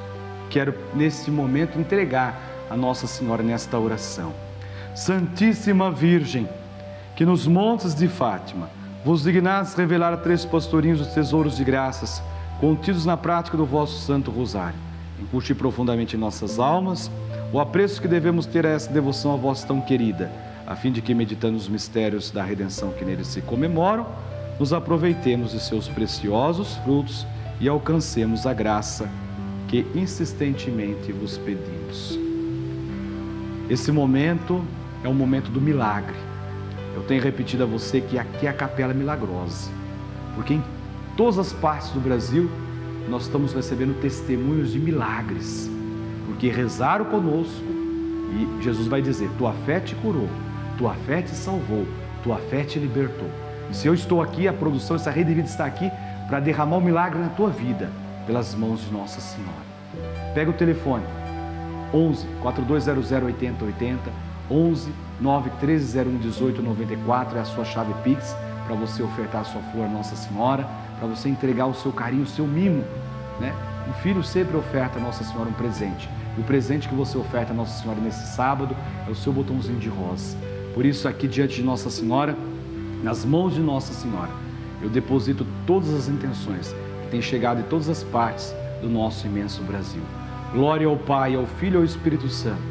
Quero, 0.48 0.74
neste 0.94 1.30
momento, 1.30 1.78
entregar 1.78 2.40
a 2.70 2.76
Nossa 2.76 3.06
Senhora 3.06 3.42
nesta 3.42 3.78
oração. 3.78 4.49
Santíssima 4.94 5.90
Virgem, 5.90 6.48
que 7.14 7.24
nos 7.24 7.46
montes 7.46 7.94
de 7.94 8.08
Fátima 8.08 8.68
vos 9.04 9.22
dignais 9.22 9.74
revelar 9.74 10.12
a 10.12 10.16
três 10.16 10.44
pastorinhos 10.44 11.00
os 11.00 11.08
tesouros 11.08 11.56
de 11.56 11.64
graças 11.64 12.22
contidos 12.60 13.06
na 13.06 13.16
prática 13.16 13.56
do 13.56 13.64
vosso 13.64 13.98
Santo 14.04 14.30
Rosário. 14.30 14.78
Incute 15.20 15.54
profundamente 15.54 16.16
em 16.16 16.18
nossas 16.18 16.58
almas 16.58 17.10
o 17.52 17.60
apreço 17.60 18.00
que 18.00 18.08
devemos 18.08 18.46
ter 18.46 18.66
a 18.66 18.70
essa 18.70 18.92
devoção 18.92 19.32
a 19.32 19.36
vós 19.36 19.64
tão 19.64 19.80
querida 19.80 20.30
a 20.70 20.76
fim 20.76 20.92
de 20.92 21.02
que, 21.02 21.12
meditando 21.12 21.56
os 21.56 21.68
mistérios 21.68 22.30
da 22.30 22.44
redenção 22.44 22.92
que 22.92 23.04
neles 23.04 23.26
se 23.26 23.40
comemoram, 23.40 24.06
nos 24.56 24.72
aproveitemos 24.72 25.50
de 25.50 25.58
seus 25.58 25.88
preciosos 25.88 26.76
frutos 26.84 27.26
e 27.60 27.68
alcancemos 27.68 28.46
a 28.46 28.54
graça 28.54 29.08
que 29.66 29.84
insistentemente 29.96 31.10
vos 31.10 31.36
pedimos. 31.36 32.16
Esse 33.68 33.90
momento 33.90 34.64
é 35.02 35.08
o 35.08 35.14
momento 35.14 35.50
do 35.50 35.60
milagre. 35.60 36.16
Eu 36.94 37.02
tenho 37.02 37.22
repetido 37.22 37.62
a 37.62 37.66
você 37.66 38.00
que 38.00 38.18
aqui 38.18 38.46
é 38.46 38.50
a 38.50 38.52
capela 38.52 38.92
milagrosa, 38.92 39.70
porque 40.34 40.54
em 40.54 40.64
todas 41.16 41.38
as 41.38 41.52
partes 41.52 41.90
do 41.90 42.00
Brasil 42.00 42.50
nós 43.08 43.22
estamos 43.22 43.52
recebendo 43.52 44.00
testemunhos 44.00 44.72
de 44.72 44.78
milagres, 44.78 45.70
porque 46.26 46.48
rezaram 46.48 47.04
conosco 47.04 47.64
e 48.32 48.62
Jesus 48.62 48.86
vai 48.86 49.00
dizer: 49.00 49.30
Tua 49.38 49.52
fé 49.52 49.80
te 49.80 49.94
curou 49.96 50.28
tua 50.80 50.94
fé 50.94 51.20
te 51.20 51.32
salvou, 51.32 51.86
tua 52.24 52.38
fé 52.38 52.64
te 52.64 52.78
libertou. 52.78 53.28
E 53.70 53.76
se 53.76 53.86
eu 53.86 53.92
estou 53.92 54.22
aqui, 54.22 54.48
a 54.48 54.52
produção, 54.52 54.96
essa 54.96 55.10
rede 55.10 55.28
de 55.28 55.34
vida 55.34 55.46
está 55.46 55.66
aqui 55.66 55.90
para 56.26 56.40
derramar 56.40 56.76
o 56.76 56.80
um 56.80 56.82
milagre 56.82 57.18
na 57.20 57.28
tua 57.28 57.50
vida, 57.50 57.90
pelas 58.26 58.54
mãos 58.54 58.80
de 58.80 58.90
Nossa 58.90 59.20
Senhora. 59.20 59.52
Pega 60.34 60.50
o 60.50 60.54
telefone, 60.54 61.04
11 61.92 62.26
4200 62.40 63.12
8080, 63.12 64.10
11 64.50 64.90
91301 65.20 66.10
1894 66.10 67.38
é 67.38 67.40
a 67.40 67.44
sua 67.44 67.64
chave 67.64 67.94
Pix 68.02 68.34
para 68.66 68.74
você 68.74 69.02
ofertar 69.02 69.42
a 69.42 69.44
sua 69.44 69.60
flor 69.72 69.86
a 69.86 69.88
Nossa 69.88 70.14
Senhora, 70.14 70.68
para 70.98 71.08
você 71.08 71.28
entregar 71.28 71.66
o 71.66 71.74
seu 71.74 71.92
carinho, 71.92 72.22
o 72.22 72.26
seu 72.26 72.46
mimo. 72.46 72.84
Né? 73.40 73.52
Um 73.88 73.92
filho 73.94 74.22
sempre 74.22 74.56
oferta 74.56 74.98
a 74.98 75.02
Nossa 75.02 75.24
Senhora 75.24 75.48
um 75.48 75.52
presente. 75.52 76.08
E 76.38 76.40
o 76.40 76.44
presente 76.44 76.88
que 76.88 76.94
você 76.94 77.18
oferta 77.18 77.52
a 77.52 77.56
Nossa 77.56 77.82
Senhora 77.82 78.00
nesse 78.00 78.34
sábado 78.34 78.76
é 79.08 79.10
o 79.10 79.14
seu 79.14 79.32
botãozinho 79.32 79.78
de 79.78 79.88
rosa. 79.88 80.36
Por 80.72 80.86
isso, 80.86 81.08
aqui 81.08 81.26
diante 81.26 81.56
de 81.56 81.62
Nossa 81.64 81.90
Senhora, 81.90 82.36
nas 83.02 83.24
mãos 83.24 83.54
de 83.54 83.60
Nossa 83.60 83.92
Senhora, 83.92 84.30
eu 84.80 84.88
deposito 84.88 85.44
todas 85.66 85.92
as 85.92 86.08
intenções 86.08 86.72
que 87.02 87.10
têm 87.10 87.20
chegado 87.20 87.62
de 87.62 87.68
todas 87.68 87.88
as 87.88 88.04
partes 88.04 88.54
do 88.80 88.88
nosso 88.88 89.26
imenso 89.26 89.62
Brasil. 89.62 90.02
Glória 90.52 90.86
ao 90.86 90.96
Pai, 90.96 91.34
ao 91.34 91.44
Filho 91.44 91.74
e 91.74 91.78
ao 91.78 91.84
Espírito 91.84 92.28
Santo, 92.28 92.62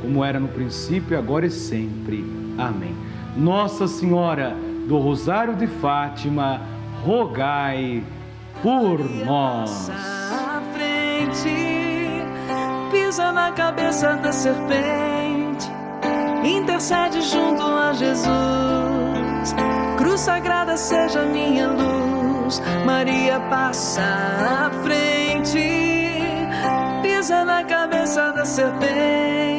como 0.00 0.24
era 0.24 0.38
no 0.38 0.48
princípio, 0.48 1.18
agora 1.18 1.46
e 1.46 1.50
sempre. 1.50 2.24
Amém. 2.56 2.94
Nossa 3.36 3.86
Senhora 3.86 4.56
do 4.86 4.98
Rosário 4.98 5.54
de 5.54 5.66
Fátima, 5.66 6.62
rogai 7.04 8.02
por 8.62 8.98
nós. 9.24 9.90
À 9.90 10.62
frente, 10.72 12.24
pisa 12.90 13.30
na 13.32 13.52
cabeça 13.52 14.14
da 14.16 14.32
serpente, 14.32 15.70
intercede 16.42 17.20
junto 17.20 17.62
a 17.62 17.92
Jesus. 17.92 19.54
Cruz 19.98 20.20
sagrada 20.20 20.76
seja 20.76 21.24
minha 21.26 21.68
luz, 21.68 22.62
Maria 22.86 23.38
passa 23.50 24.02
à 24.02 24.70
frente, 24.82 25.60
pisa 27.02 27.44
na 27.44 27.62
cabeça 27.62 28.32
da 28.32 28.44
serpente 28.44 29.57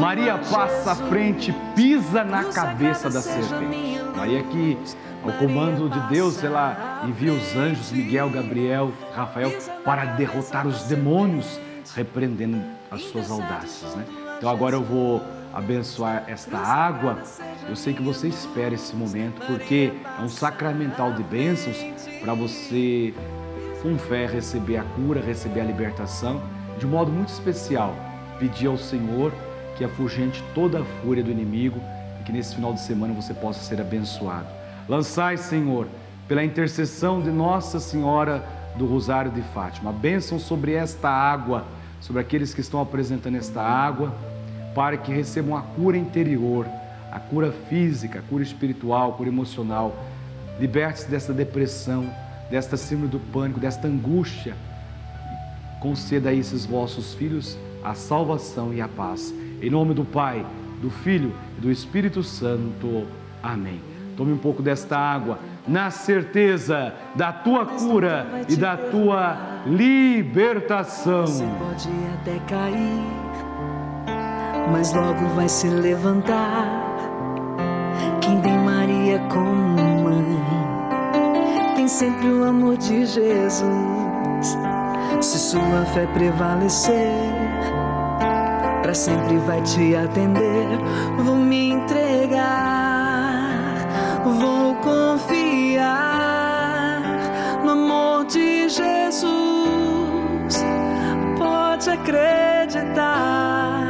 Maria 0.00 0.38
passa 0.38 0.90
à 0.90 0.94
frente, 0.96 1.54
pisa 1.76 2.24
na 2.24 2.44
cabeça 2.44 3.08
da 3.08 3.20
serpente. 3.20 4.00
Maria 4.16 4.42
que, 4.42 4.76
ao 5.22 5.30
comando 5.34 5.88
de 5.88 6.00
Deus, 6.08 6.42
ela 6.42 7.02
envia 7.06 7.32
os 7.32 7.54
anjos 7.54 7.92
Miguel, 7.92 8.28
Gabriel, 8.30 8.92
Rafael 9.14 9.52
para 9.84 10.04
derrotar 10.04 10.66
os 10.66 10.82
demônios, 10.84 11.60
repreendendo 11.94 12.60
as 12.90 13.02
suas 13.02 13.30
audácias, 13.30 13.94
né? 13.94 14.04
Então 14.36 14.50
agora 14.50 14.74
eu 14.74 14.82
vou 14.82 15.22
abençoar 15.52 16.24
esta 16.26 16.58
água. 16.58 17.22
Eu 17.68 17.76
sei 17.76 17.94
que 17.94 18.02
você 18.02 18.26
espera 18.26 18.74
esse 18.74 18.96
momento, 18.96 19.46
porque 19.46 19.92
é 20.18 20.22
um 20.22 20.28
sacramental 20.28 21.12
de 21.12 21.22
bênçãos 21.22 21.76
para 22.20 22.34
você, 22.34 23.14
com 23.80 23.96
fé, 23.96 24.26
receber 24.26 24.78
a 24.78 24.82
cura, 24.82 25.20
receber 25.20 25.60
a 25.60 25.64
libertação 25.64 26.42
de 26.80 26.84
um 26.86 26.88
modo 26.88 27.12
muito 27.12 27.28
especial 27.28 27.94
pedir 28.38 28.66
ao 28.66 28.76
Senhor 28.76 29.32
que 29.76 29.84
afugente 29.84 30.42
toda 30.54 30.80
a 30.80 30.84
fúria 30.84 31.22
do 31.22 31.30
inimigo 31.30 31.80
e 32.20 32.24
que 32.24 32.32
nesse 32.32 32.54
final 32.54 32.72
de 32.72 32.80
semana 32.80 33.12
você 33.12 33.34
possa 33.34 33.60
ser 33.60 33.80
abençoado. 33.80 34.46
Lançai, 34.88 35.36
Senhor, 35.36 35.86
pela 36.28 36.44
intercessão 36.44 37.20
de 37.20 37.30
Nossa 37.30 37.80
Senhora 37.80 38.44
do 38.76 38.86
Rosário 38.86 39.30
de 39.30 39.42
Fátima, 39.42 39.90
a 39.90 39.92
bênção 39.92 40.38
sobre 40.38 40.72
esta 40.72 41.08
água, 41.08 41.64
sobre 42.00 42.20
aqueles 42.20 42.52
que 42.52 42.60
estão 42.60 42.80
apresentando 42.80 43.36
esta 43.36 43.62
água, 43.62 44.14
para 44.74 44.96
que 44.96 45.12
recebam 45.12 45.56
a 45.56 45.62
cura 45.62 45.96
interior, 45.96 46.66
a 47.10 47.20
cura 47.20 47.52
física, 47.68 48.18
a 48.18 48.22
cura 48.22 48.42
espiritual, 48.42 49.10
a 49.10 49.14
cura 49.14 49.28
emocional. 49.28 49.94
Liberte-se 50.58 51.08
desta 51.08 51.32
depressão, 51.32 52.10
desta 52.50 52.76
síndrome 52.76 53.10
do 53.10 53.20
pânico, 53.20 53.60
desta 53.60 53.86
angústia. 53.86 54.54
Conceda 55.80 56.30
a 56.30 56.34
esses 56.34 56.66
vossos 56.66 57.14
filhos 57.14 57.56
a 57.84 57.94
salvação 57.94 58.72
e 58.72 58.80
a 58.80 58.88
paz. 58.88 59.32
Em 59.60 59.68
nome 59.70 59.92
do 59.94 60.04
Pai, 60.04 60.44
do 60.80 60.90
Filho 60.90 61.32
e 61.58 61.60
do 61.60 61.70
Espírito 61.70 62.22
Santo. 62.22 63.06
Amém. 63.42 63.80
Tome 64.16 64.32
um 64.32 64.38
pouco 64.38 64.62
desta 64.62 64.96
água, 64.96 65.38
na 65.66 65.90
certeza 65.90 66.94
da 67.14 67.32
tua 67.32 67.66
cura 67.66 68.44
e 68.48 68.56
da 68.56 68.76
tua 68.76 69.36
libertação. 69.66 71.26
Você 71.26 71.44
pode 71.58 71.88
até 72.20 72.38
cair, 72.46 73.02
mas 74.70 74.94
logo 74.94 75.26
vai 75.34 75.48
se 75.48 75.68
levantar. 75.68 76.82
Quem 78.20 78.40
tem 78.40 78.56
Maria 78.58 79.18
como 79.30 80.02
mãe, 80.02 80.38
tem 81.74 81.88
sempre 81.88 82.28
o 82.28 82.44
amor 82.44 82.76
de 82.76 83.04
Jesus. 83.04 84.56
Se 85.20 85.38
sua 85.38 85.84
fé 85.92 86.06
prevalecer, 86.06 87.23
sempre 88.94 89.36
vai 89.38 89.60
te 89.62 89.94
atender. 89.96 90.78
Vou 91.18 91.36
me 91.36 91.70
entregar, 91.72 92.42
vou 94.24 94.74
confiar 94.76 96.00
no 97.64 97.70
amor 97.72 98.24
de 98.26 98.68
Jesus. 98.68 99.34
Pode 101.38 101.90
acreditar, 101.90 103.82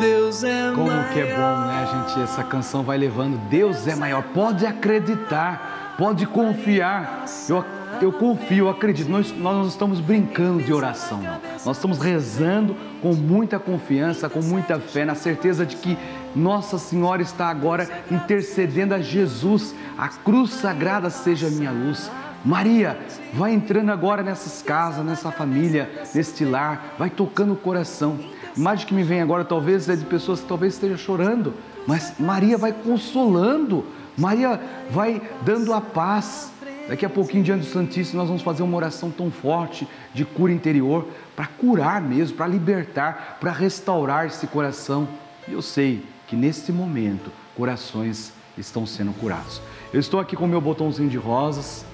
Deus 0.00 0.44
é 0.44 0.72
Como 0.74 0.86
maior. 0.86 1.12
que 1.12 1.20
é 1.20 1.34
bom, 1.34 1.58
né, 1.66 1.86
gente? 1.92 2.22
Essa 2.22 2.42
canção 2.44 2.82
vai 2.82 2.96
levando. 2.98 3.36
Deus 3.48 3.86
é 3.88 3.94
maior. 3.94 4.22
Pode 4.34 4.64
acreditar, 4.66 5.94
pode 5.98 6.26
confiar. 6.26 7.24
Eu, 7.48 7.64
eu 8.04 8.12
confio, 8.12 8.66
eu 8.66 8.68
acredito. 8.68 9.10
Nós, 9.10 9.32
nós 9.32 9.56
não 9.56 9.66
estamos 9.66 10.00
brincando 10.00 10.62
de 10.62 10.72
oração, 10.72 11.20
não. 11.20 11.40
Nós 11.64 11.76
estamos 11.76 11.98
rezando 11.98 12.76
com 13.00 13.14
muita 13.14 13.58
confiança, 13.58 14.28
com 14.28 14.40
muita 14.40 14.78
fé, 14.78 15.04
na 15.04 15.14
certeza 15.14 15.64
de 15.64 15.76
que 15.76 15.96
Nossa 16.34 16.78
Senhora 16.78 17.22
está 17.22 17.48
agora 17.48 17.88
intercedendo 18.10 18.94
a 18.94 19.00
Jesus. 19.00 19.74
A 19.96 20.08
cruz 20.08 20.50
sagrada 20.50 21.10
seja 21.10 21.48
a 21.48 21.50
minha 21.50 21.70
luz. 21.70 22.10
Maria, 22.44 22.98
vai 23.34 23.52
entrando 23.52 23.90
agora 23.90 24.22
nessas 24.22 24.62
casas, 24.62 25.04
nessa 25.04 25.30
família, 25.30 25.90
neste 26.14 26.44
lar, 26.44 26.94
vai 26.98 27.10
tocando 27.10 27.52
o 27.52 27.56
coração. 27.56 28.18
A 28.56 28.58
imagem 28.58 28.86
que 28.86 28.94
me 28.94 29.02
vem 29.02 29.20
agora 29.20 29.44
talvez 29.44 29.88
é 29.88 29.96
de 29.96 30.04
pessoas 30.04 30.40
que 30.40 30.46
talvez 30.46 30.74
estejam 30.74 30.96
chorando, 30.96 31.54
mas 31.86 32.14
Maria 32.18 32.56
vai 32.56 32.72
consolando, 32.72 33.84
Maria 34.16 34.60
vai 34.90 35.20
dando 35.42 35.72
a 35.72 35.80
paz. 35.80 36.52
Daqui 36.88 37.04
a 37.04 37.10
pouquinho, 37.10 37.44
diante 37.44 37.66
do 37.66 37.70
Santíssimo, 37.70 38.18
nós 38.18 38.28
vamos 38.28 38.42
fazer 38.42 38.62
uma 38.62 38.76
oração 38.76 39.10
tão 39.10 39.30
forte 39.30 39.86
de 40.14 40.24
cura 40.24 40.50
interior, 40.50 41.06
para 41.36 41.46
curar 41.46 42.00
mesmo, 42.00 42.34
para 42.36 42.46
libertar, 42.46 43.36
para 43.38 43.52
restaurar 43.52 44.26
esse 44.26 44.46
coração. 44.46 45.06
E 45.46 45.52
eu 45.52 45.60
sei 45.60 46.02
que 46.26 46.34
nesse 46.34 46.72
momento, 46.72 47.30
corações 47.54 48.32
estão 48.56 48.86
sendo 48.86 49.12
curados. 49.12 49.60
Eu 49.92 50.00
estou 50.00 50.18
aqui 50.18 50.34
com 50.34 50.46
o 50.46 50.48
meu 50.48 50.62
botãozinho 50.62 51.10
de 51.10 51.18
rosas, 51.18 51.84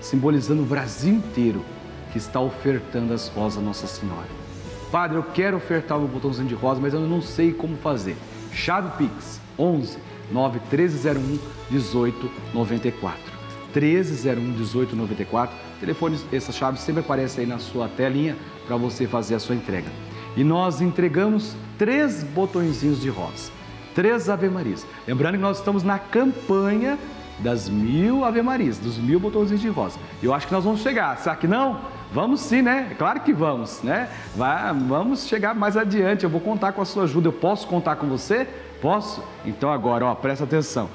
simbolizando 0.00 0.62
o 0.62 0.66
Brasil 0.66 1.14
inteiro 1.14 1.64
que 2.12 2.18
está 2.18 2.40
ofertando 2.40 3.12
as 3.12 3.26
rosas 3.28 3.58
a 3.58 3.62
Nossa 3.62 3.88
Senhora. 3.88 4.28
Padre, 4.92 5.18
eu 5.18 5.24
quero 5.24 5.56
ofertar 5.56 5.98
o 5.98 6.02
meu 6.02 6.08
botãozinho 6.08 6.48
de 6.48 6.54
rosa, 6.54 6.80
mas 6.80 6.94
eu 6.94 7.00
não 7.00 7.20
sei 7.20 7.52
como 7.52 7.76
fazer. 7.76 8.16
Chave 8.52 8.96
Pix 8.96 9.40
11 9.58 9.98
91301 10.30 11.38
1894. 11.70 13.35
1301 13.80 14.40
1894. 14.40 15.54
Telefone, 15.80 16.18
essa 16.32 16.52
chave 16.52 16.78
sempre 16.78 17.00
aparece 17.00 17.40
aí 17.40 17.46
na 17.46 17.58
sua 17.58 17.88
telinha 17.88 18.36
para 18.66 18.76
você 18.76 19.06
fazer 19.06 19.34
a 19.34 19.38
sua 19.38 19.54
entrega. 19.54 19.88
E 20.36 20.42
nós 20.42 20.80
entregamos 20.80 21.54
três 21.78 22.22
botõezinhos 22.22 23.00
de 23.00 23.08
rosa, 23.08 23.50
três 23.94 24.28
Ave 24.28 24.48
Marias. 24.48 24.86
Lembrando 25.06 25.34
que 25.34 25.42
nós 25.42 25.58
estamos 25.58 25.82
na 25.82 25.98
campanha 25.98 26.98
das 27.38 27.68
mil 27.68 28.24
Ave 28.24 28.42
Marias, 28.42 28.78
dos 28.78 28.96
mil 28.98 29.20
botõezinhos 29.20 29.60
de 29.60 29.68
rosa. 29.68 29.98
Eu 30.22 30.32
acho 30.32 30.46
que 30.46 30.52
nós 30.52 30.64
vamos 30.64 30.80
chegar. 30.80 31.16
Será 31.18 31.36
que 31.36 31.46
não? 31.46 31.80
Vamos 32.12 32.40
sim, 32.40 32.62
né? 32.62 32.88
É 32.90 32.94
claro 32.94 33.20
que 33.20 33.32
vamos, 33.32 33.82
né? 33.82 34.08
Vai, 34.34 34.72
vamos 34.72 35.26
chegar 35.26 35.54
mais 35.54 35.76
adiante. 35.76 36.24
Eu 36.24 36.30
vou 36.30 36.40
contar 36.40 36.72
com 36.72 36.80
a 36.80 36.84
sua 36.84 37.04
ajuda. 37.04 37.28
Eu 37.28 37.32
posso 37.32 37.66
contar 37.66 37.96
com 37.96 38.06
você? 38.06 38.46
Posso? 38.80 39.22
Então 39.44 39.70
agora, 39.70 40.06
ó, 40.06 40.14
presta 40.14 40.44
atenção. 40.44 40.88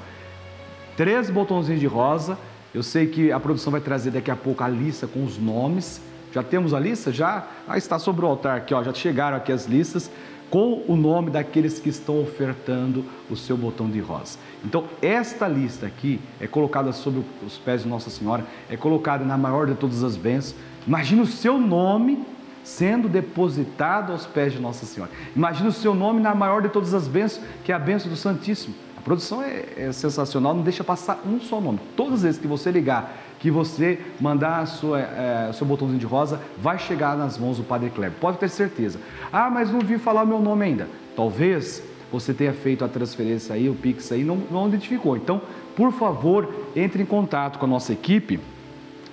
Três 0.96 1.30
botãozinhos 1.30 1.80
de 1.80 1.86
rosa. 1.86 2.38
Eu 2.74 2.82
sei 2.82 3.06
que 3.06 3.30
a 3.30 3.38
produção 3.38 3.70
vai 3.70 3.80
trazer 3.80 4.10
daqui 4.10 4.30
a 4.30 4.36
pouco 4.36 4.64
a 4.64 4.68
lista 4.68 5.06
com 5.06 5.24
os 5.24 5.38
nomes. 5.38 6.00
Já 6.32 6.42
temos 6.42 6.72
a 6.72 6.80
lista? 6.80 7.12
Já? 7.12 7.46
Ah, 7.68 7.76
está 7.76 7.98
sobre 7.98 8.24
o 8.24 8.28
altar 8.28 8.56
aqui, 8.56 8.72
ó. 8.72 8.82
Já 8.82 8.94
chegaram 8.94 9.36
aqui 9.36 9.52
as 9.52 9.66
listas 9.66 10.10
com 10.48 10.82
o 10.86 10.96
nome 10.96 11.30
daqueles 11.30 11.78
que 11.78 11.88
estão 11.88 12.20
ofertando 12.20 13.04
o 13.30 13.36
seu 13.36 13.56
botão 13.56 13.88
de 13.88 14.00
rosa. 14.00 14.38
Então, 14.64 14.84
esta 15.00 15.48
lista 15.48 15.86
aqui 15.86 16.20
é 16.40 16.46
colocada 16.46 16.92
sobre 16.92 17.22
os 17.44 17.56
pés 17.58 17.82
de 17.82 17.88
Nossa 17.88 18.10
Senhora, 18.10 18.44
é 18.68 18.76
colocada 18.76 19.24
na 19.24 19.38
maior 19.38 19.66
de 19.66 19.74
todas 19.74 20.02
as 20.02 20.16
bênçãos. 20.16 20.54
Imagina 20.86 21.22
o 21.22 21.26
seu 21.26 21.58
nome 21.58 22.22
sendo 22.62 23.08
depositado 23.08 24.12
aos 24.12 24.26
pés 24.26 24.52
de 24.52 24.60
Nossa 24.60 24.86
Senhora. 24.86 25.10
Imagina 25.34 25.68
o 25.68 25.72
seu 25.72 25.94
nome 25.94 26.20
na 26.20 26.34
maior 26.34 26.62
de 26.62 26.68
todas 26.68 26.94
as 26.94 27.08
bênçãos, 27.08 27.44
que 27.64 27.72
é 27.72 27.74
a 27.74 27.78
bênção 27.78 28.10
do 28.10 28.16
Santíssimo. 28.16 28.74
A 29.02 29.04
produção 29.04 29.42
é, 29.42 29.64
é 29.76 29.92
sensacional, 29.92 30.54
não 30.54 30.62
deixa 30.62 30.84
passar 30.84 31.20
um 31.26 31.40
só 31.40 31.60
nome. 31.60 31.80
Todas 31.96 32.14
as 32.14 32.22
vezes 32.22 32.40
que 32.40 32.46
você 32.46 32.70
ligar, 32.70 33.18
que 33.40 33.50
você 33.50 33.98
mandar 34.20 34.64
sua, 34.68 35.00
é, 35.00 35.50
seu 35.52 35.66
botãozinho 35.66 35.98
de 35.98 36.06
rosa, 36.06 36.40
vai 36.56 36.78
chegar 36.78 37.16
nas 37.16 37.36
mãos 37.36 37.56
do 37.56 37.64
Padre 37.64 37.90
Kleber. 37.90 38.16
Pode 38.20 38.38
ter 38.38 38.48
certeza. 38.48 39.00
Ah, 39.32 39.50
mas 39.50 39.72
não 39.72 39.80
vi 39.80 39.98
falar 39.98 40.22
o 40.22 40.26
meu 40.26 40.38
nome 40.38 40.64
ainda. 40.64 40.88
Talvez 41.16 41.82
você 42.12 42.32
tenha 42.32 42.52
feito 42.52 42.84
a 42.84 42.88
transferência 42.88 43.56
aí, 43.56 43.68
o 43.68 43.74
Pix 43.74 44.12
aí, 44.12 44.22
não, 44.22 44.36
não 44.48 44.68
identificou. 44.68 45.16
Então, 45.16 45.42
por 45.74 45.90
favor, 45.92 46.48
entre 46.76 47.02
em 47.02 47.06
contato 47.06 47.58
com 47.58 47.64
a 47.64 47.68
nossa 47.68 47.92
equipe. 47.92 48.38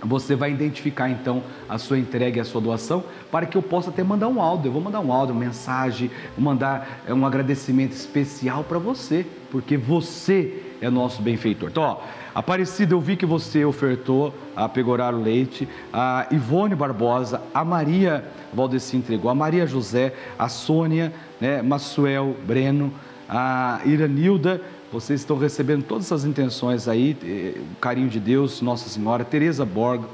Você 0.01 0.35
vai 0.35 0.51
identificar 0.51 1.09
então 1.09 1.43
a 1.67 1.77
sua 1.77 1.99
entrega 1.99 2.37
e 2.37 2.41
a 2.41 2.45
sua 2.45 2.61
doação 2.61 3.03
para 3.31 3.45
que 3.45 3.57
eu 3.57 3.61
possa 3.61 3.89
até 3.89 4.03
mandar 4.03 4.27
um 4.27 4.41
áudio. 4.41 4.69
Eu 4.69 4.73
vou 4.73 4.81
mandar 4.81 4.99
um 5.01 5.11
áudio, 5.11 5.35
uma 5.35 5.43
mensagem, 5.43 6.09
vou 6.37 6.43
mandar 6.43 7.01
um 7.09 7.25
agradecimento 7.25 7.91
especial 7.91 8.63
para 8.63 8.79
você, 8.79 9.25
porque 9.51 9.75
você 9.77 10.63
é 10.81 10.89
nosso 10.89 11.21
benfeitor. 11.21 11.69
Então, 11.69 11.83
ó, 11.83 11.97
Aparecida, 12.33 12.93
eu 12.93 13.01
vi 13.01 13.17
que 13.17 13.25
você 13.25 13.65
ofertou 13.65 14.33
a 14.55 14.69
Pegoraro 14.69 15.21
Leite, 15.21 15.67
a 15.91 16.27
Ivone 16.31 16.75
Barbosa, 16.75 17.41
a 17.53 17.65
Maria 17.65 18.23
Valdeci 18.53 18.95
entregou, 18.95 19.29
a 19.29 19.35
Maria 19.35 19.65
José, 19.65 20.13
a 20.37 20.47
Sônia, 20.47 21.11
né, 21.41 21.61
Massuel 21.61 22.35
Breno, 22.45 22.93
a 23.27 23.81
Iranilda, 23.83 24.61
vocês 24.91 25.21
estão 25.21 25.37
recebendo 25.37 25.83
todas 25.83 26.05
essas 26.05 26.25
intenções 26.25 26.87
aí, 26.87 27.15
eh, 27.23 27.59
o 27.59 27.75
carinho 27.79 28.09
de 28.09 28.19
Deus, 28.19 28.61
Nossa 28.61 28.89
Senhora, 28.89 29.23
Tereza 29.23 29.63
Borgo, 29.65 30.05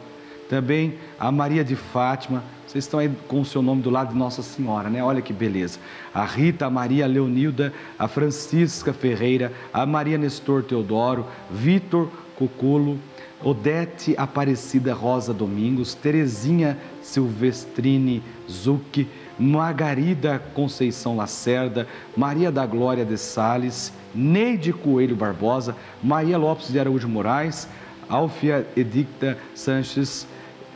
também 0.50 0.96
a 1.20 1.32
Maria 1.32 1.64
de 1.64 1.76
Fátima, 1.76 2.44
vocês 2.68 2.84
estão 2.84 3.00
aí 3.00 3.10
com 3.28 3.40
o 3.40 3.46
seu 3.46 3.62
nome 3.62 3.82
do 3.82 3.90
lado 3.90 4.10
de 4.10 4.18
Nossa 4.18 4.44
Senhora, 4.44 4.90
né? 4.90 5.02
Olha 5.02 5.22
que 5.22 5.32
beleza. 5.32 5.80
A 6.14 6.26
Rita, 6.26 6.66
a 6.66 6.70
Maria 6.70 7.08
Leonilda, 7.08 7.72
a 7.98 8.06
Francisca 8.06 8.92
Ferreira, 8.92 9.54
a 9.74 9.86
Maria 9.86 10.18
Nestor 10.18 10.62
Teodoro, 10.62 11.26
Vitor 11.50 12.10
Cuculo, 12.36 13.00
Odete 13.42 14.14
Aparecida 14.18 14.94
Rosa 14.94 15.34
Domingos, 15.34 15.94
Terezinha 15.94 16.78
Silvestrini 17.02 18.22
Zucchi, 18.52 19.08
Margarida 19.40 20.42
Conceição 20.54 21.16
Lacerda, 21.16 21.88
Maria 22.18 22.52
da 22.52 22.66
Glória 22.66 23.06
de 23.06 23.18
Sales, 23.18 23.94
Neide 24.16 24.72
Coelho 24.72 25.16
Barbosa, 25.16 25.76
Maria 26.02 26.38
Lopes 26.38 26.72
de 26.72 26.80
Araújo 26.80 27.08
Moraes, 27.08 27.68
Alfia 28.10 28.66
Edicta 28.76 29.38
Sanches, 29.54 30.28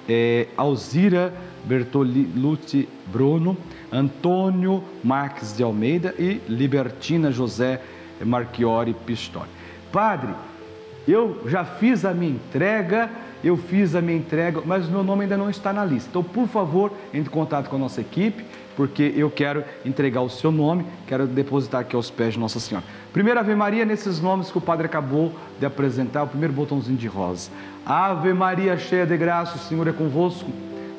eh, 0.08 0.48
Alzira 0.58 1.34
Bertolucci 1.64 2.90
Bruno, 3.08 3.58
Antônio 3.92 4.84
Marques 5.04 5.54
de 5.54 5.64
Almeida 5.64 6.14
e 6.18 6.42
Libertina 6.48 7.32
José 7.32 7.82
Marchiori 8.24 8.94
Pistori. 9.06 9.50
Padre, 9.92 10.34
eu 11.08 11.42
já 11.48 11.64
fiz 11.66 12.06
a 12.06 12.14
minha 12.14 12.34
entrega, 12.34 13.10
eu 13.44 13.56
fiz 13.56 13.96
a 13.96 14.02
minha 14.02 14.18
entrega, 14.18 14.62
mas 14.66 14.88
o 14.88 14.92
meu 14.92 15.04
nome 15.04 15.24
ainda 15.24 15.38
não 15.38 15.50
está 15.50 15.72
na 15.72 15.86
lista. 15.86 16.10
Então, 16.10 16.24
por 16.24 16.48
favor, 16.48 16.92
entre 17.14 17.30
em 17.30 17.34
contato 17.34 17.70
com 17.70 17.76
a 17.76 17.80
nossa 17.80 18.02
equipe, 18.02 18.46
porque 18.76 19.14
eu 19.16 19.30
quero 19.30 19.64
entregar 19.86 20.22
o 20.22 20.30
seu 20.30 20.52
nome, 20.52 20.86
quero 21.06 21.28
depositar 21.28 21.82
aqui 21.82 21.96
aos 21.96 22.10
pés 22.10 22.34
de 22.34 22.40
Nossa 22.40 22.60
Senhora. 22.60 22.86
Primeira 23.12 23.42
Ave 23.42 23.54
Maria, 23.56 23.86
nesses 23.86 24.22
nomes 24.22 24.52
que 24.52 24.58
o 24.58 24.62
Padre 24.62 24.86
acabou 24.86 25.34
de 25.60 25.66
apresentar, 25.66 26.24
o 26.24 26.28
primeiro 26.28 26.54
botãozinho 26.54 26.98
de 26.98 27.08
rosa. 27.08 27.50
Ave 27.86 28.34
Maria, 28.34 28.78
cheia 28.78 29.06
de 29.06 29.18
graça, 29.18 29.56
o 29.58 29.60
Senhor 29.60 29.88
é 29.88 29.92
convosco. 29.92 30.50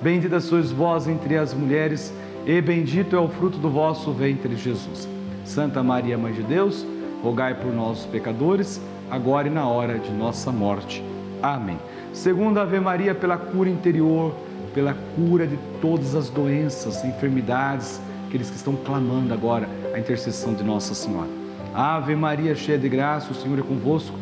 Bendita 0.02 0.40
sois 0.40 0.70
vós 0.70 1.06
entre 1.06 1.36
as 1.36 1.54
mulheres, 1.54 2.12
e 2.46 2.60
bendito 2.60 3.16
é 3.16 3.18
o 3.18 3.28
fruto 3.28 3.58
do 3.58 3.70
vosso 3.70 4.12
ventre, 4.12 4.56
Jesus. 4.56 5.08
Santa 5.44 5.82
Maria, 5.82 6.16
Mãe 6.16 6.32
de 6.32 6.42
Deus, 6.42 6.86
rogai 7.22 7.54
por 7.54 7.72
nós, 7.72 8.04
pecadores, 8.06 8.80
agora 9.10 9.48
e 9.48 9.50
na 9.50 9.66
hora 9.66 9.98
de 9.98 10.10
nossa 10.10 10.50
morte. 10.52 11.02
Amém. 11.42 11.78
Segunda 12.12 12.62
Ave 12.62 12.80
Maria, 12.80 13.14
pela 13.14 13.36
cura 13.36 13.68
interior, 13.68 14.34
pela 14.74 14.94
cura 15.14 15.46
de 15.46 15.58
todas 15.80 16.14
as 16.14 16.28
doenças, 16.28 17.04
enfermidades, 17.04 18.00
aqueles 18.26 18.50
que 18.50 18.56
estão 18.56 18.74
clamando 18.76 19.32
agora 19.32 19.68
a 19.94 19.98
intercessão 19.98 20.54
de 20.54 20.62
Nossa 20.62 20.94
Senhora. 20.94 21.28
Ave 21.74 22.14
Maria, 22.16 22.54
cheia 22.54 22.78
de 22.78 22.88
graça, 22.88 23.30
o 23.30 23.34
Senhor 23.34 23.58
é 23.58 23.62
convosco. 23.62 24.16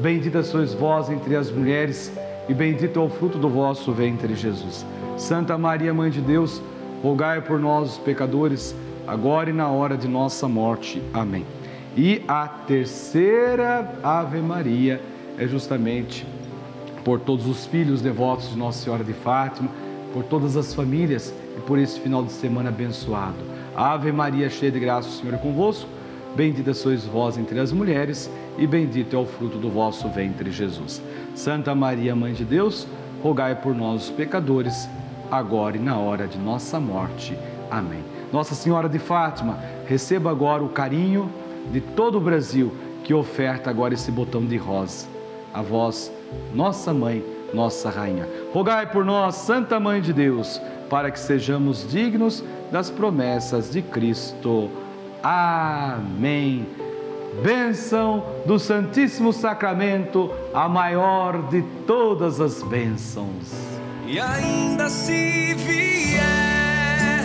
Bendita 0.00 0.42
sois 0.42 0.72
vós 0.72 1.10
entre 1.10 1.36
as 1.36 1.50
mulheres, 1.50 2.12
e 2.48 2.54
bendito 2.54 2.98
é 2.98 3.02
o 3.02 3.08
fruto 3.08 3.38
do 3.38 3.48
vosso 3.48 3.92
ventre, 3.92 4.34
Jesus. 4.34 4.86
Santa 5.16 5.58
Maria, 5.58 5.92
Mãe 5.92 6.10
de 6.10 6.20
Deus, 6.20 6.60
rogai 7.02 7.40
por 7.40 7.58
nós, 7.58 7.92
os 7.92 7.98
pecadores, 7.98 8.74
agora 9.06 9.50
e 9.50 9.52
na 9.52 9.68
hora 9.68 9.96
de 9.96 10.08
nossa 10.08 10.48
morte. 10.48 11.02
Amém. 11.12 11.44
E 11.96 12.22
a 12.26 12.48
terceira 12.48 13.92
Ave 14.02 14.40
Maria 14.40 15.00
é 15.38 15.46
justamente 15.46 16.26
por 17.04 17.20
todos 17.20 17.46
os 17.46 17.66
filhos 17.66 18.00
devotos 18.00 18.50
de 18.50 18.56
Nossa 18.56 18.84
Senhora 18.84 19.04
de 19.04 19.12
Fátima, 19.12 19.68
por 20.12 20.24
todas 20.24 20.56
as 20.56 20.74
famílias 20.74 21.32
e 21.56 21.60
por 21.60 21.78
esse 21.78 21.98
final 22.00 22.22
de 22.22 22.32
semana 22.32 22.68
abençoado. 22.68 23.38
Ave 23.74 24.12
Maria, 24.12 24.50
cheia 24.50 24.70
de 24.70 24.78
graça, 24.78 25.08
o 25.08 25.12
Senhor 25.12 25.34
é 25.34 25.38
convosco. 25.38 25.88
Bendita 26.36 26.72
sois 26.72 27.04
vós 27.04 27.36
entre 27.36 27.58
as 27.58 27.72
mulheres, 27.72 28.30
e 28.56 28.66
bendito 28.66 29.14
é 29.14 29.18
o 29.18 29.26
fruto 29.26 29.58
do 29.58 29.68
vosso 29.68 30.08
ventre, 30.08 30.50
Jesus. 30.50 31.02
Santa 31.34 31.74
Maria, 31.74 32.16
Mãe 32.16 32.32
de 32.32 32.44
Deus, 32.44 32.86
rogai 33.22 33.54
por 33.54 33.74
nós, 33.74 34.04
os 34.04 34.10
pecadores, 34.10 34.88
agora 35.30 35.76
e 35.76 35.80
na 35.80 35.96
hora 35.96 36.26
de 36.26 36.38
nossa 36.38 36.80
morte. 36.80 37.36
Amém. 37.70 38.02
Nossa 38.32 38.54
Senhora 38.54 38.88
de 38.88 38.98
Fátima, 38.98 39.58
receba 39.86 40.30
agora 40.30 40.62
o 40.62 40.70
carinho 40.70 41.30
de 41.70 41.80
todo 41.80 42.16
o 42.16 42.20
Brasil 42.20 42.72
que 43.04 43.12
oferta 43.12 43.68
agora 43.68 43.94
esse 43.94 44.10
botão 44.10 44.44
de 44.44 44.56
rosa. 44.56 45.06
A 45.52 45.60
vós, 45.60 46.10
nossa 46.54 46.92
mãe, 46.92 47.24
nossa 47.52 47.90
rainha. 47.90 48.28
Rogai 48.52 48.90
por 48.90 49.04
nós, 49.04 49.36
Santa 49.36 49.78
Mãe 49.78 50.00
de 50.00 50.12
Deus, 50.12 50.60
para 50.88 51.10
que 51.10 51.18
sejamos 51.18 51.88
dignos 51.90 52.42
das 52.70 52.90
promessas 52.90 53.70
de 53.70 53.82
Cristo. 53.82 54.70
Amém. 55.22 56.66
Bênção 57.42 58.24
do 58.44 58.58
Santíssimo 58.58 59.32
Sacramento, 59.32 60.30
a 60.52 60.68
maior 60.68 61.48
de 61.48 61.62
todas 61.86 62.40
as 62.40 62.62
bênçãos. 62.62 63.52
E 64.06 64.20
ainda 64.20 64.90
se 64.90 65.54
vier 65.54 67.24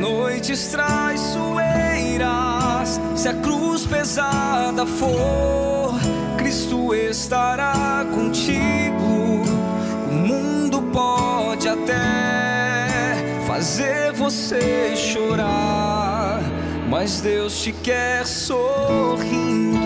noites 0.00 0.70
traiçoeiras, 0.70 3.00
se 3.16 3.28
a 3.28 3.34
cruz 3.34 3.84
pesada 3.86 4.86
for, 4.86 5.94
Cristo 6.50 6.92
estará 6.92 8.04
contigo. 8.12 9.44
O 10.10 10.12
mundo 10.12 10.82
pode 10.92 11.68
até 11.68 13.14
fazer 13.46 14.12
você 14.14 14.96
chorar, 14.96 16.40
mas 16.88 17.20
Deus 17.20 17.62
te 17.62 17.70
quer 17.72 18.26
sorrindo. 18.26 19.78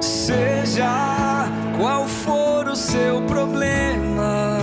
Seja 0.00 1.46
qual 1.78 2.08
for 2.08 2.66
o 2.66 2.74
seu 2.74 3.22
problema, 3.22 4.58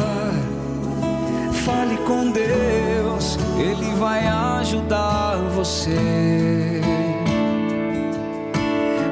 fale 1.63 1.95
com 1.99 2.29
Deus, 2.31 3.37
Ele 3.57 3.95
vai 3.95 4.27
você. 5.63 6.81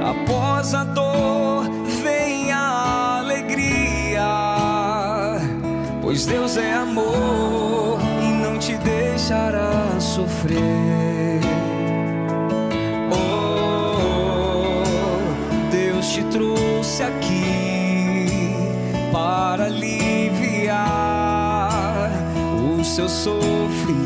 Após 0.04 0.74
a 0.74 0.84
dor 0.84 1.64
vem 2.04 2.52
a 2.52 3.20
alegria, 3.20 4.28
pois 6.02 6.26
Deus 6.26 6.58
é 6.58 6.74
amor 6.74 8.00
e 8.22 8.34
não 8.44 8.60
te 8.60 8.76
deixará 8.80 9.98
sofrer. 9.98 11.40
Oh, 13.14 14.84
Deus 15.72 16.06
te 16.10 16.22
trouxe 16.26 17.04
aqui 17.04 18.54
para 19.14 19.68
aliviar 19.68 20.82
os 22.78 22.88
seus 22.88 23.12
sofrimentos. 23.12 24.01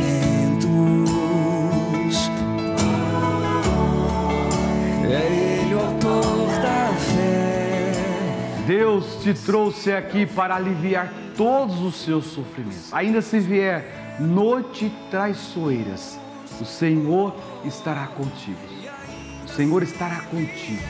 Deus 8.66 9.22
te 9.22 9.34
trouxe 9.34 9.92
aqui 9.92 10.26
para 10.26 10.56
aliviar 10.56 11.14
todos 11.38 11.82
os 11.82 11.96
seus 12.04 12.26
sofrimentos. 12.26 12.92
Ainda 12.92 13.22
se 13.22 13.40
vier 13.40 14.18
noite 14.20 14.92
traiçoeiras, 15.12 16.20
o 16.60 16.66
Senhor 16.66 17.36
estará 17.64 18.08
contigo. 18.08 18.58
O 19.46 19.50
Senhor 19.50 19.84
estará 19.84 20.22
contigo. 20.22 20.82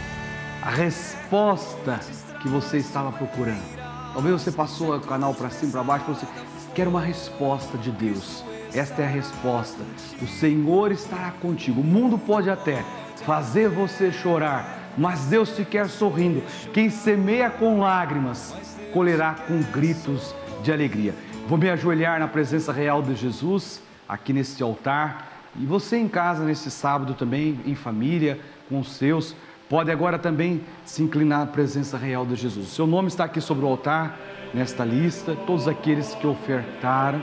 A 0.62 0.70
resposta 0.70 2.00
que 2.42 2.48
você 2.48 2.78
estava 2.78 3.12
procurando. 3.12 3.76
Talvez 4.14 4.42
você 4.42 4.52
passou 4.52 4.96
o 4.96 5.02
canal 5.02 5.34
para 5.34 5.50
cima, 5.50 5.74
para 5.74 5.84
baixo, 5.84 6.06
falou 6.06 6.22
assim, 6.22 6.72
quer 6.74 6.88
uma 6.88 7.02
resposta 7.02 7.78
de 7.78 7.92
Deus. 7.92 8.44
Esta 8.74 9.02
é 9.02 9.06
a 9.06 9.10
resposta. 9.10 9.82
O 10.22 10.28
Senhor 10.28 10.92
estará 10.92 11.32
contigo. 11.42 11.82
O 11.82 11.84
mundo 11.84 12.18
pode 12.18 12.50
até 12.50 12.84
fazer 13.26 13.70
você 13.70 14.12
chorar, 14.12 14.85
mas 14.98 15.26
Deus 15.26 15.56
te 15.56 15.66
quer 15.66 15.90
sorrindo. 15.90 16.42
Quem 16.74 16.90
semeia 16.90 17.50
com 17.50 17.80
lágrimas, 17.80 18.56
colherá 18.94 19.36
com 19.48 19.62
gritos 19.72 20.34
de 20.64 20.72
alegria. 20.72 21.14
Vou 21.48 21.58
me 21.58 21.70
ajoelhar 21.70 22.20
na 22.20 22.28
presença 22.28 22.72
real 22.72 23.02
de 23.02 23.16
Jesus, 23.16 23.82
aqui 24.08 24.34
neste 24.34 24.64
altar. 24.64 25.32
E 25.58 25.66
você 25.66 25.98
em 25.98 26.08
casa, 26.08 26.44
nesse 26.44 26.72
sábado 26.72 27.14
também, 27.14 27.60
em 27.66 27.76
família, 27.76 28.40
com 28.68 28.80
os 28.80 28.94
seus, 28.94 29.36
pode 29.70 29.92
agora 29.92 30.18
também 30.18 30.62
se 30.84 31.04
inclinar 31.04 31.42
à 31.42 31.46
presença 31.46 31.98
real 31.98 32.26
de 32.26 32.36
Jesus. 32.36 32.70
Seu 32.70 32.88
nome 32.88 33.10
está 33.10 33.26
aqui 33.26 33.40
sobre 33.40 33.66
o 33.66 33.68
altar, 33.68 34.18
nesta 34.54 34.84
lista. 34.84 35.36
Todos 35.46 35.68
aqueles 35.68 36.16
que 36.16 36.26
ofertaram, 36.26 37.22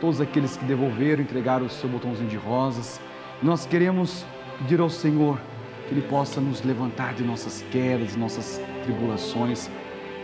todos 0.00 0.20
aqueles 0.20 0.56
que 0.56 0.64
devolveram, 0.64 1.22
entregaram 1.22 1.66
o 1.66 1.70
seu 1.70 1.88
botãozinho 1.88 2.28
de 2.28 2.36
rosas. 2.36 3.00
Nós 3.42 3.64
queremos 3.64 4.24
pedir 4.58 4.80
ao 4.80 4.90
Senhor 4.90 5.38
que 5.86 5.94
Ele 5.94 6.02
possa 6.02 6.40
nos 6.40 6.62
levantar 6.62 7.14
de 7.14 7.22
nossas 7.22 7.64
quedas, 7.70 8.12
de 8.12 8.18
nossas 8.18 8.60
tribulações. 8.84 9.70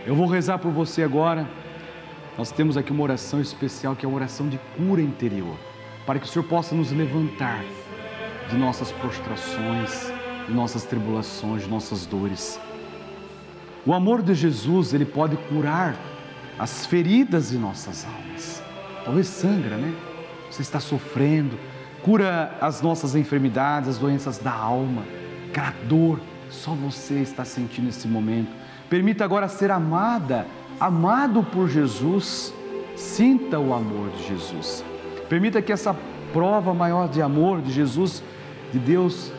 Eu 0.07 0.15
vou 0.15 0.27
rezar 0.27 0.59
por 0.59 0.71
você 0.71 1.03
agora. 1.03 1.49
Nós 2.37 2.51
temos 2.51 2.77
aqui 2.77 2.91
uma 2.91 3.03
oração 3.03 3.41
especial 3.41 3.95
que 3.95 4.05
é 4.05 4.09
a 4.09 4.13
oração 4.13 4.49
de 4.49 4.59
cura 4.77 5.01
interior. 5.01 5.57
para 6.07 6.19
que 6.19 6.27
o 6.27 6.29
Senhor 6.29 6.45
possa 6.45 6.75
nos 6.75 6.91
levantar 6.91 7.65
de 8.51 8.57
nossas 8.57 8.91
prostrações, 8.93 10.13
de 10.47 10.53
nossas 10.53 10.85
tribulações, 10.85 11.63
de 11.63 11.69
nossas 11.69 12.07
dores. 12.07 12.59
O 13.87 13.93
amor 13.93 14.23
de 14.23 14.35
Jesus, 14.35 14.93
ele 14.93 15.05
pode 15.05 15.37
curar 15.49 15.97
as 16.59 16.87
feridas 16.87 17.51
de 17.51 17.59
nossas 17.59 18.05
almas. 18.05 18.63
Talvez 19.05 19.27
sangra, 19.27 19.77
né? 19.77 19.95
Você 20.51 20.63
está 20.63 20.79
sofrendo, 20.79 21.59
cura 22.03 22.57
as 22.61 22.83
nossas 22.83 23.15
enfermidades, 23.17 23.89
as 23.89 23.99
doenças 23.99 24.39
da 24.39 24.53
alma, 24.53 25.03
aquela 25.53 25.75
dor, 25.85 26.19
só 26.51 26.73
você 26.73 27.21
está 27.21 27.45
sentindo 27.45 27.87
nesse 27.87 28.09
momento. 28.09 28.51
Permita 28.89 29.25
agora 29.25 29.49
ser 29.49 29.71
amada, 29.71 30.47
amado 30.81 31.43
por 31.43 31.69
Jesus. 31.69 32.53
Sinta 32.97 33.59
o 33.59 33.75
amor 33.75 34.11
de 34.11 34.29
Jesus. 34.29 34.85
Permita 35.29 35.63
que 35.63 35.73
essa 35.73 35.95
prova 36.33 36.75
maior 36.75 37.09
de 37.09 37.21
amor 37.21 37.61
de 37.61 37.71
Jesus, 37.71 38.23
de 38.73 38.79
Deus, 38.79 39.31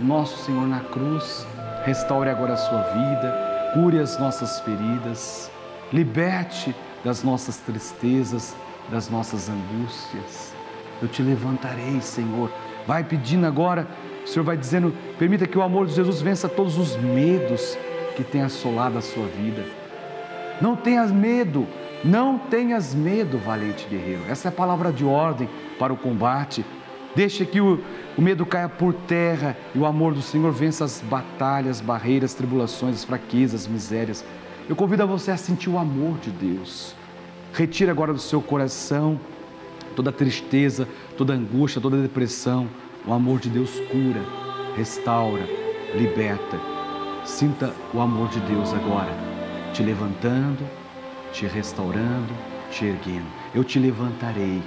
nosso 0.00 0.44
Senhor 0.44 0.66
na 0.66 0.80
cruz, 0.80 1.46
restaure 1.84 2.30
agora 2.30 2.54
a 2.54 2.56
sua 2.56 2.82
vida, 2.82 3.72
cure 3.74 3.98
as 3.98 4.18
nossas 4.18 4.60
feridas, 4.60 5.50
liberte 5.92 6.74
das 7.04 7.22
nossas 7.22 7.58
tristezas, 7.58 8.54
das 8.90 9.08
nossas 9.08 9.48
angústias. 9.48 10.52
Eu 11.00 11.08
te 11.08 11.22
levantarei, 11.22 12.00
Senhor. 12.00 12.50
Vai 12.86 13.04
pedindo 13.04 13.46
agora, 13.46 13.86
o 14.30 14.32
Senhor 14.32 14.44
vai 14.44 14.56
dizendo: 14.56 14.94
permita 15.18 15.46
que 15.46 15.58
o 15.58 15.62
amor 15.62 15.86
de 15.88 15.94
Jesus 15.94 16.22
vença 16.22 16.48
todos 16.48 16.78
os 16.78 16.96
medos 16.96 17.76
que 18.16 18.22
tem 18.22 18.42
assolado 18.42 18.96
a 18.96 19.02
sua 19.02 19.26
vida. 19.26 19.64
Não 20.60 20.76
tenhas 20.76 21.10
medo, 21.10 21.66
não 22.04 22.38
tenhas 22.38 22.94
medo, 22.94 23.38
valente 23.38 23.88
guerreiro. 23.88 24.22
Essa 24.28 24.46
é 24.46 24.50
a 24.50 24.52
palavra 24.52 24.92
de 24.92 25.04
ordem 25.04 25.48
para 25.80 25.92
o 25.92 25.96
combate. 25.96 26.64
Deixe 27.16 27.44
que 27.44 27.60
o, 27.60 27.82
o 28.16 28.22
medo 28.22 28.46
caia 28.46 28.68
por 28.68 28.94
terra 28.94 29.56
e 29.74 29.78
o 29.80 29.84
amor 29.84 30.14
do 30.14 30.22
Senhor 30.22 30.52
vença 30.52 30.84
as 30.84 31.00
batalhas, 31.00 31.80
barreiras, 31.80 32.32
tribulações, 32.32 33.02
fraquezas, 33.02 33.66
misérias. 33.66 34.24
Eu 34.68 34.76
convido 34.76 35.02
a 35.02 35.06
você 35.06 35.32
a 35.32 35.36
sentir 35.36 35.68
o 35.68 35.76
amor 35.76 36.18
de 36.18 36.30
Deus. 36.30 36.94
Retire 37.52 37.90
agora 37.90 38.12
do 38.12 38.20
seu 38.20 38.40
coração 38.40 39.18
toda 39.96 40.12
tristeza, 40.12 40.86
toda 41.16 41.32
angústia, 41.32 41.80
toda 41.80 42.00
depressão. 42.00 42.68
O 43.06 43.12
amor 43.12 43.40
de 43.40 43.48
Deus 43.48 43.80
cura, 43.90 44.22
restaura, 44.76 45.46
liberta. 45.94 46.58
Sinta 47.24 47.74
o 47.94 48.00
amor 48.00 48.28
de 48.28 48.40
Deus 48.40 48.72
agora, 48.74 49.12
te 49.72 49.82
levantando, 49.82 50.64
te 51.32 51.46
restaurando, 51.46 52.32
te 52.70 52.84
erguendo. 52.84 53.26
Eu 53.54 53.64
te 53.64 53.78
levantarei, 53.78 54.62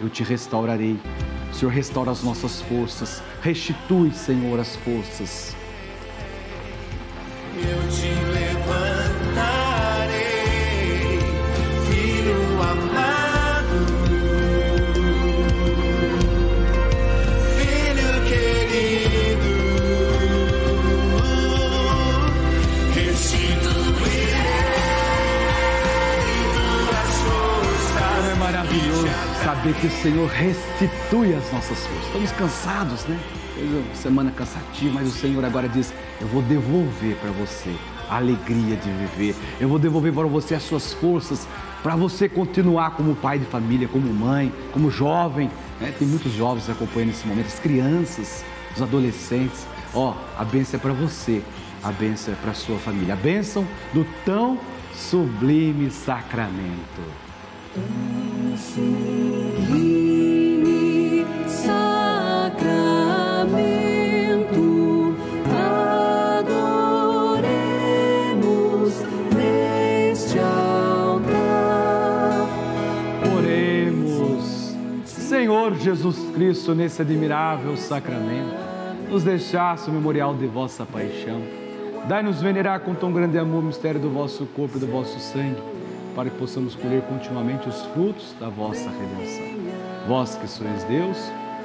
eu 0.00 0.08
te 0.08 0.22
restaurarei. 0.22 0.98
O 1.50 1.54
Senhor 1.54 1.72
restaura 1.72 2.10
as 2.10 2.22
nossas 2.22 2.60
forças, 2.62 3.22
restitui, 3.42 4.12
Senhor, 4.12 4.60
as 4.60 4.76
forças. 4.76 5.56
Eu 7.56 7.88
te 7.90 8.29
saber 29.50 29.74
que 29.74 29.88
o 29.88 29.90
Senhor 29.90 30.28
restitui 30.28 31.34
as 31.34 31.52
nossas 31.52 31.84
forças. 31.84 32.06
Estamos 32.06 32.32
cansados, 32.32 33.04
né? 33.06 33.18
Foi 33.54 33.66
uma 33.66 33.94
semana 33.96 34.30
cansativa, 34.30 34.94
mas 34.94 35.08
o 35.08 35.10
Senhor 35.10 35.44
agora 35.44 35.68
diz: 35.68 35.92
Eu 36.20 36.28
vou 36.28 36.40
devolver 36.42 37.16
para 37.16 37.32
você 37.32 37.74
a 38.08 38.16
alegria 38.16 38.76
de 38.76 38.88
viver. 38.90 39.34
Eu 39.60 39.68
vou 39.68 39.78
devolver 39.78 40.12
para 40.12 40.26
você 40.28 40.54
as 40.54 40.62
suas 40.62 40.92
forças 40.92 41.48
para 41.82 41.96
você 41.96 42.28
continuar 42.28 42.90
como 42.92 43.16
pai 43.16 43.38
de 43.38 43.46
família, 43.46 43.88
como 43.88 44.12
mãe, 44.12 44.52
como 44.72 44.88
jovem. 44.90 45.50
né? 45.80 45.92
Tem 45.98 46.06
muitos 46.06 46.32
jovens 46.32 46.70
acompanhando 46.70 47.08
nesse 47.08 47.26
momento, 47.26 47.46
as 47.46 47.58
crianças, 47.58 48.44
os 48.76 48.82
adolescentes. 48.82 49.66
Ó, 49.92 50.14
a 50.38 50.44
bênção 50.44 50.78
é 50.78 50.80
para 50.80 50.92
você, 50.92 51.42
a 51.82 51.90
bênção 51.90 52.34
é 52.34 52.36
para 52.36 52.54
sua 52.54 52.78
família. 52.78 53.14
A 53.14 53.16
bênção 53.16 53.66
do 53.92 54.06
tão 54.24 54.58
sublime 54.94 55.90
sacramento. 55.90 57.02
Sublime 58.56 59.19
Jesus 75.90 76.30
Cristo, 76.32 76.72
nesse 76.72 77.02
admirável 77.02 77.76
sacramento, 77.76 78.54
nos 79.10 79.24
deixaste 79.24 79.90
o 79.90 79.92
memorial 79.92 80.36
de 80.36 80.46
vossa 80.46 80.86
paixão. 80.86 81.42
Dai-nos 82.06 82.40
venerar 82.40 82.78
com 82.78 82.94
tão 82.94 83.12
grande 83.12 83.36
amor 83.36 83.58
o 83.58 83.66
mistério 83.66 83.98
do 83.98 84.08
vosso 84.08 84.46
corpo 84.46 84.76
e 84.76 84.80
do 84.80 84.86
vosso 84.86 85.18
sangue, 85.18 85.60
para 86.14 86.30
que 86.30 86.38
possamos 86.38 86.76
colher 86.76 87.02
continuamente 87.02 87.68
os 87.68 87.82
frutos 87.86 88.36
da 88.38 88.48
vossa 88.48 88.88
redenção. 88.88 89.46
Vós 90.06 90.36
que 90.36 90.46
sois 90.46 90.84
Deus, 90.84 91.18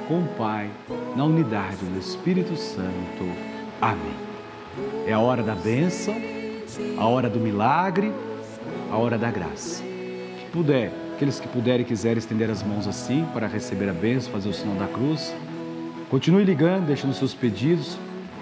com 0.08 0.18
o 0.18 0.28
Pai, 0.36 0.68
na 1.14 1.24
unidade 1.24 1.76
do 1.76 1.96
Espírito 1.96 2.56
Santo. 2.56 3.30
Amém. 3.80 4.16
É 5.06 5.12
a 5.12 5.20
hora 5.20 5.42
da 5.44 5.54
bênção, 5.54 6.16
a 6.98 7.06
hora 7.06 7.30
do 7.30 7.38
milagre, 7.38 8.12
a 8.90 8.96
hora 8.96 9.16
da 9.16 9.30
graça. 9.30 9.84
Puder, 10.56 10.90
aqueles 11.14 11.38
que 11.38 11.46
puderem 11.46 11.82
e 11.82 11.84
quiserem 11.84 12.16
estender 12.16 12.50
as 12.50 12.62
mãos 12.62 12.88
assim 12.88 13.26
para 13.34 13.46
receber 13.46 13.90
a 13.90 13.92
bênção, 13.92 14.32
fazer 14.32 14.48
o 14.48 14.54
sinal 14.54 14.74
da 14.74 14.86
cruz, 14.86 15.34
continue 16.08 16.44
ligando, 16.44 16.86
deixando 16.86 17.12
seus 17.12 17.34
pedidos, 17.34 17.98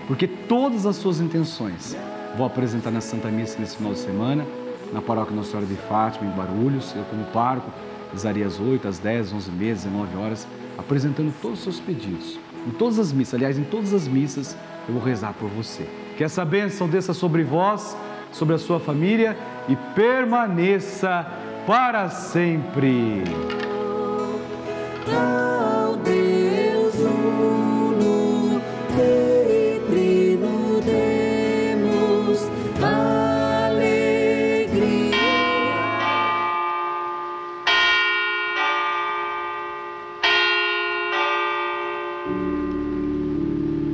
porque 0.06 0.28
todas 0.28 0.86
as 0.86 0.94
suas 0.94 1.18
intenções 1.18 1.96
vou 2.36 2.46
apresentar 2.46 2.92
na 2.92 3.00
Santa 3.00 3.26
Missa 3.30 3.58
nesse 3.58 3.78
final 3.78 3.94
de 3.94 3.98
semana, 3.98 4.46
na 4.92 5.02
paróquia 5.02 5.34
Nossa 5.34 5.50
Senhora 5.50 5.66
de 5.66 5.74
Fátima, 5.74 6.30
em 6.30 6.36
Barulhos, 6.36 6.94
eu 6.94 7.02
como 7.10 7.24
pároco, 7.32 7.68
rezaria 8.12 8.46
às 8.46 8.60
8, 8.60 8.86
às 8.86 9.00
10, 9.00 9.32
11 9.32 9.50
meses, 9.50 9.82
19 9.82 10.16
horas, 10.16 10.46
apresentando 10.78 11.34
todos 11.42 11.58
os 11.58 11.64
seus 11.64 11.80
pedidos. 11.80 12.38
Em 12.64 12.70
todas 12.70 13.00
as 13.00 13.12
missas, 13.12 13.34
aliás, 13.34 13.58
em 13.58 13.64
todas 13.64 13.92
as 13.92 14.06
missas, 14.06 14.56
eu 14.86 14.94
vou 14.94 15.02
rezar 15.02 15.32
por 15.32 15.48
você. 15.48 15.84
Que 16.16 16.22
essa 16.22 16.44
bênção 16.44 16.88
desça 16.88 17.12
sobre 17.12 17.42
vós, 17.42 17.96
sobre 18.30 18.54
a 18.54 18.58
sua 18.58 18.78
família 18.78 19.36
e 19.68 19.74
permaneça 19.96 21.42
para 21.66 22.10
sempre. 22.10 23.22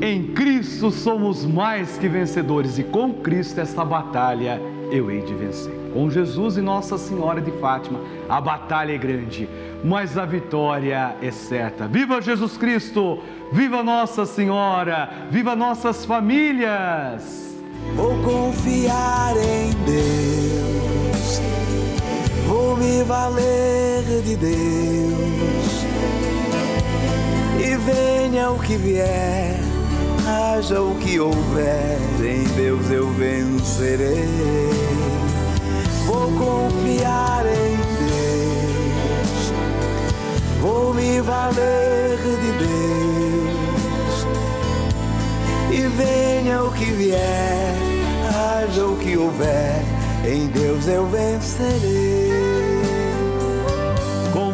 Em 0.03 0.33
Cristo 0.35 0.91
somos 0.91 1.45
mais 1.45 1.97
que 1.99 2.09
vencedores 2.09 2.79
e 2.79 2.83
com 2.83 3.13
Cristo 3.15 3.61
esta 3.61 3.85
batalha 3.85 4.61
eu 4.91 5.11
hei 5.11 5.23
de 5.23 5.35
vencer. 5.35 5.73
Com 5.93 6.11
Jesus 6.11 6.57
e 6.57 6.61
Nossa 6.61 6.99
Senhora 6.99 7.41
de 7.41 7.51
Fátima, 7.53 8.01
a 8.29 8.41
batalha 8.41 8.93
é 8.93 8.99
grande, 8.99 9.49
mas 9.83 10.17
a 10.17 10.25
vitória 10.25 11.17
é 11.21 11.31
certa. 11.31 11.89
Viva 11.89 12.21
Jesus 12.21 12.57
Cristo! 12.57 13.19
Viva 13.53 13.83
Nossa 13.83 14.25
Senhora! 14.27 15.11
Viva 15.31 15.57
nossas 15.57 16.05
famílias! 16.05 17.51
Vou 17.95 18.17
confiar 18.23 19.35
em 19.37 19.71
Deus, 19.85 21.41
vou 22.47 22.77
me 22.77 23.03
valer 23.03 24.23
de 24.23 24.37
Deus. 24.37 25.85
E 27.59 27.77
venha 27.77 28.51
o 28.51 28.59
que 28.59 28.77
vier, 28.77 29.59
haja 30.27 30.81
o 30.81 30.95
que 30.97 31.19
houver, 31.19 31.99
em 32.21 32.45
Deus 32.55 32.91
eu 32.91 33.11
vencerei. 33.13 34.29
Vou 36.07 36.31
confiar 36.33 37.45
em 37.47 37.77
Deus, 38.07 39.53
vou 40.61 40.95
me 40.95 41.21
valer 41.21 42.17
de 42.19 42.53
Deus. 42.59 44.27
E 45.73 45.89
venha 45.89 46.65
o 46.65 46.73
que 46.73 46.87
vier, 46.87 47.75
haja 48.29 48.85
o 48.85 48.97
que 48.97 49.17
houver, 49.17 49.83
em 50.25 50.47
Deus 50.49 50.89
eu 50.89 51.07
vencerei. 51.07 52.61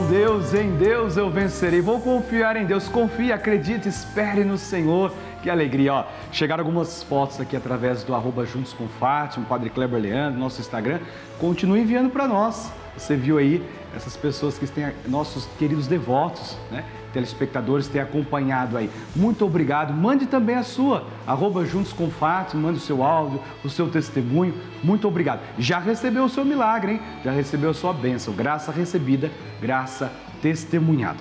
Deus, 0.07 0.55
em 0.55 0.71
Deus 0.77 1.17
eu 1.17 1.31
vencerei. 1.31 1.81
Vou 1.81 2.01
confiar 2.01 2.57
em 2.57 2.65
Deus. 2.65 2.89
Confie, 2.89 3.33
acredite, 3.33 3.89
espere 3.89 4.45
no 4.45 4.57
Senhor. 4.57 5.13
Que 5.47 5.51
alegria, 5.51 5.95
ó. 5.95 6.05
Chegaram 6.33 6.65
algumas 6.65 7.05
fotos 7.05 7.41
aqui 7.41 7.57
através 7.57 8.03
do 8.03 8.13
arroba 8.17 8.45
Juntos 8.45 8.73
com 8.73 8.89
Fátima, 8.89 9.47
Padre 9.47 9.71
Kleber 9.71 10.01
Leandro, 10.01 10.41
nosso 10.41 10.61
Instagram. 10.61 10.99
Continue 11.39 11.83
enviando 11.83 12.11
para 12.11 12.27
nós. 12.27 12.73
Você 12.99 13.15
viu 13.15 13.39
aí 13.39 13.63
essas 13.95 14.17
pessoas 14.17 14.59
que 14.59 14.67
têm 14.67 14.93
nossos 15.07 15.47
queridos 15.57 15.87
devotos, 15.87 16.57
né? 16.69 16.85
telespectadores 17.13 17.87
têm 17.87 18.01
acompanhado 18.01 18.77
aí. 18.77 18.91
Muito 19.15 19.47
obrigado. 19.47 19.95
Mande 19.95 20.27
também 20.27 20.57
a 20.57 20.65
sua, 20.65 21.07
arroba 21.25 21.65
Juntos 21.65 21.93
com 21.93 22.11
Fátima, 22.11 22.63
mande 22.63 22.79
o 22.79 22.83
seu 22.83 23.05
áudio, 23.05 23.41
o 23.65 23.71
seu 23.71 23.89
testemunho. 23.89 24.53
Muito 24.83 25.07
obrigado. 25.07 25.43
Já 25.61 25.79
recebeu 25.79 26.25
o 26.25 26.29
seu 26.29 26.45
milagre, 26.45 26.95
hein? 26.95 27.01
Já 27.25 27.31
recebeu 27.31 27.71
a 27.71 27.75
sua 27.75 27.93
bênção. 27.93 28.35
Graça 28.35 28.73
recebida, 28.73 29.31
graça 29.63 30.11
testemunhada. 30.43 31.21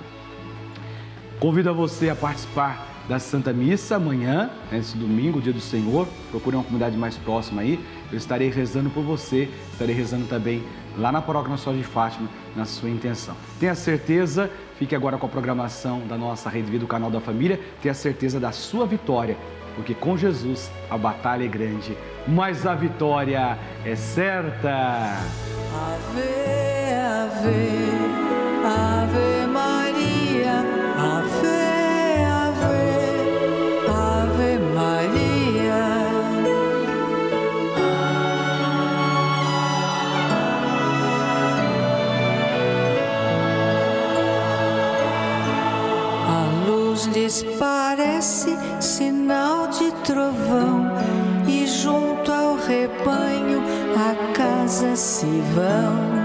Convido 1.38 1.70
a 1.70 1.72
você 1.72 2.10
a 2.10 2.16
participar 2.16 2.95
da 3.08 3.18
Santa 3.18 3.52
Missa 3.52 3.96
amanhã, 3.96 4.50
nesse 4.70 4.96
domingo, 4.96 5.40
dia 5.40 5.52
do 5.52 5.60
Senhor. 5.60 6.08
Procure 6.30 6.56
uma 6.56 6.64
comunidade 6.64 6.96
mais 6.96 7.16
próxima 7.16 7.62
aí. 7.62 7.78
Eu 8.10 8.18
estarei 8.18 8.50
rezando 8.50 8.90
por 8.90 9.02
você, 9.02 9.48
estarei 9.72 9.94
rezando 9.94 10.26
também 10.26 10.62
lá 10.98 11.12
na 11.12 11.20
Paróquia 11.20 11.50
Nossa 11.50 11.64
Senhora 11.64 11.82
de 11.82 11.86
Fátima, 11.86 12.28
na 12.54 12.64
sua 12.64 12.88
intenção. 12.88 13.36
Tenha 13.60 13.74
certeza, 13.74 14.50
fique 14.78 14.94
agora 14.94 15.18
com 15.18 15.26
a 15.26 15.28
programação 15.28 16.00
da 16.06 16.16
nossa 16.16 16.48
Rede 16.48 16.70
Vida, 16.70 16.84
do 16.84 16.88
canal 16.88 17.10
da 17.10 17.20
família, 17.20 17.60
tenha 17.82 17.94
certeza 17.94 18.40
da 18.40 18.52
sua 18.52 18.86
vitória, 18.86 19.36
porque 19.74 19.94
com 19.94 20.16
Jesus 20.16 20.70
a 20.90 20.96
batalha 20.96 21.44
é 21.44 21.48
grande, 21.48 21.96
mas 22.26 22.66
a 22.66 22.74
vitória 22.74 23.58
é 23.84 23.94
certa. 23.94 25.18
Ave, 25.74 26.22
ave 26.94 28.25
lhes 47.36 47.42
parece 47.58 48.56
sinal 48.80 49.68
de 49.68 49.90
trovão, 50.04 50.86
e 51.46 51.66
junto 51.66 52.32
ao 52.32 52.56
rebanho 52.56 53.62
a 53.94 54.32
casa 54.34 54.94
se 54.96 55.26
vão. 55.54 56.15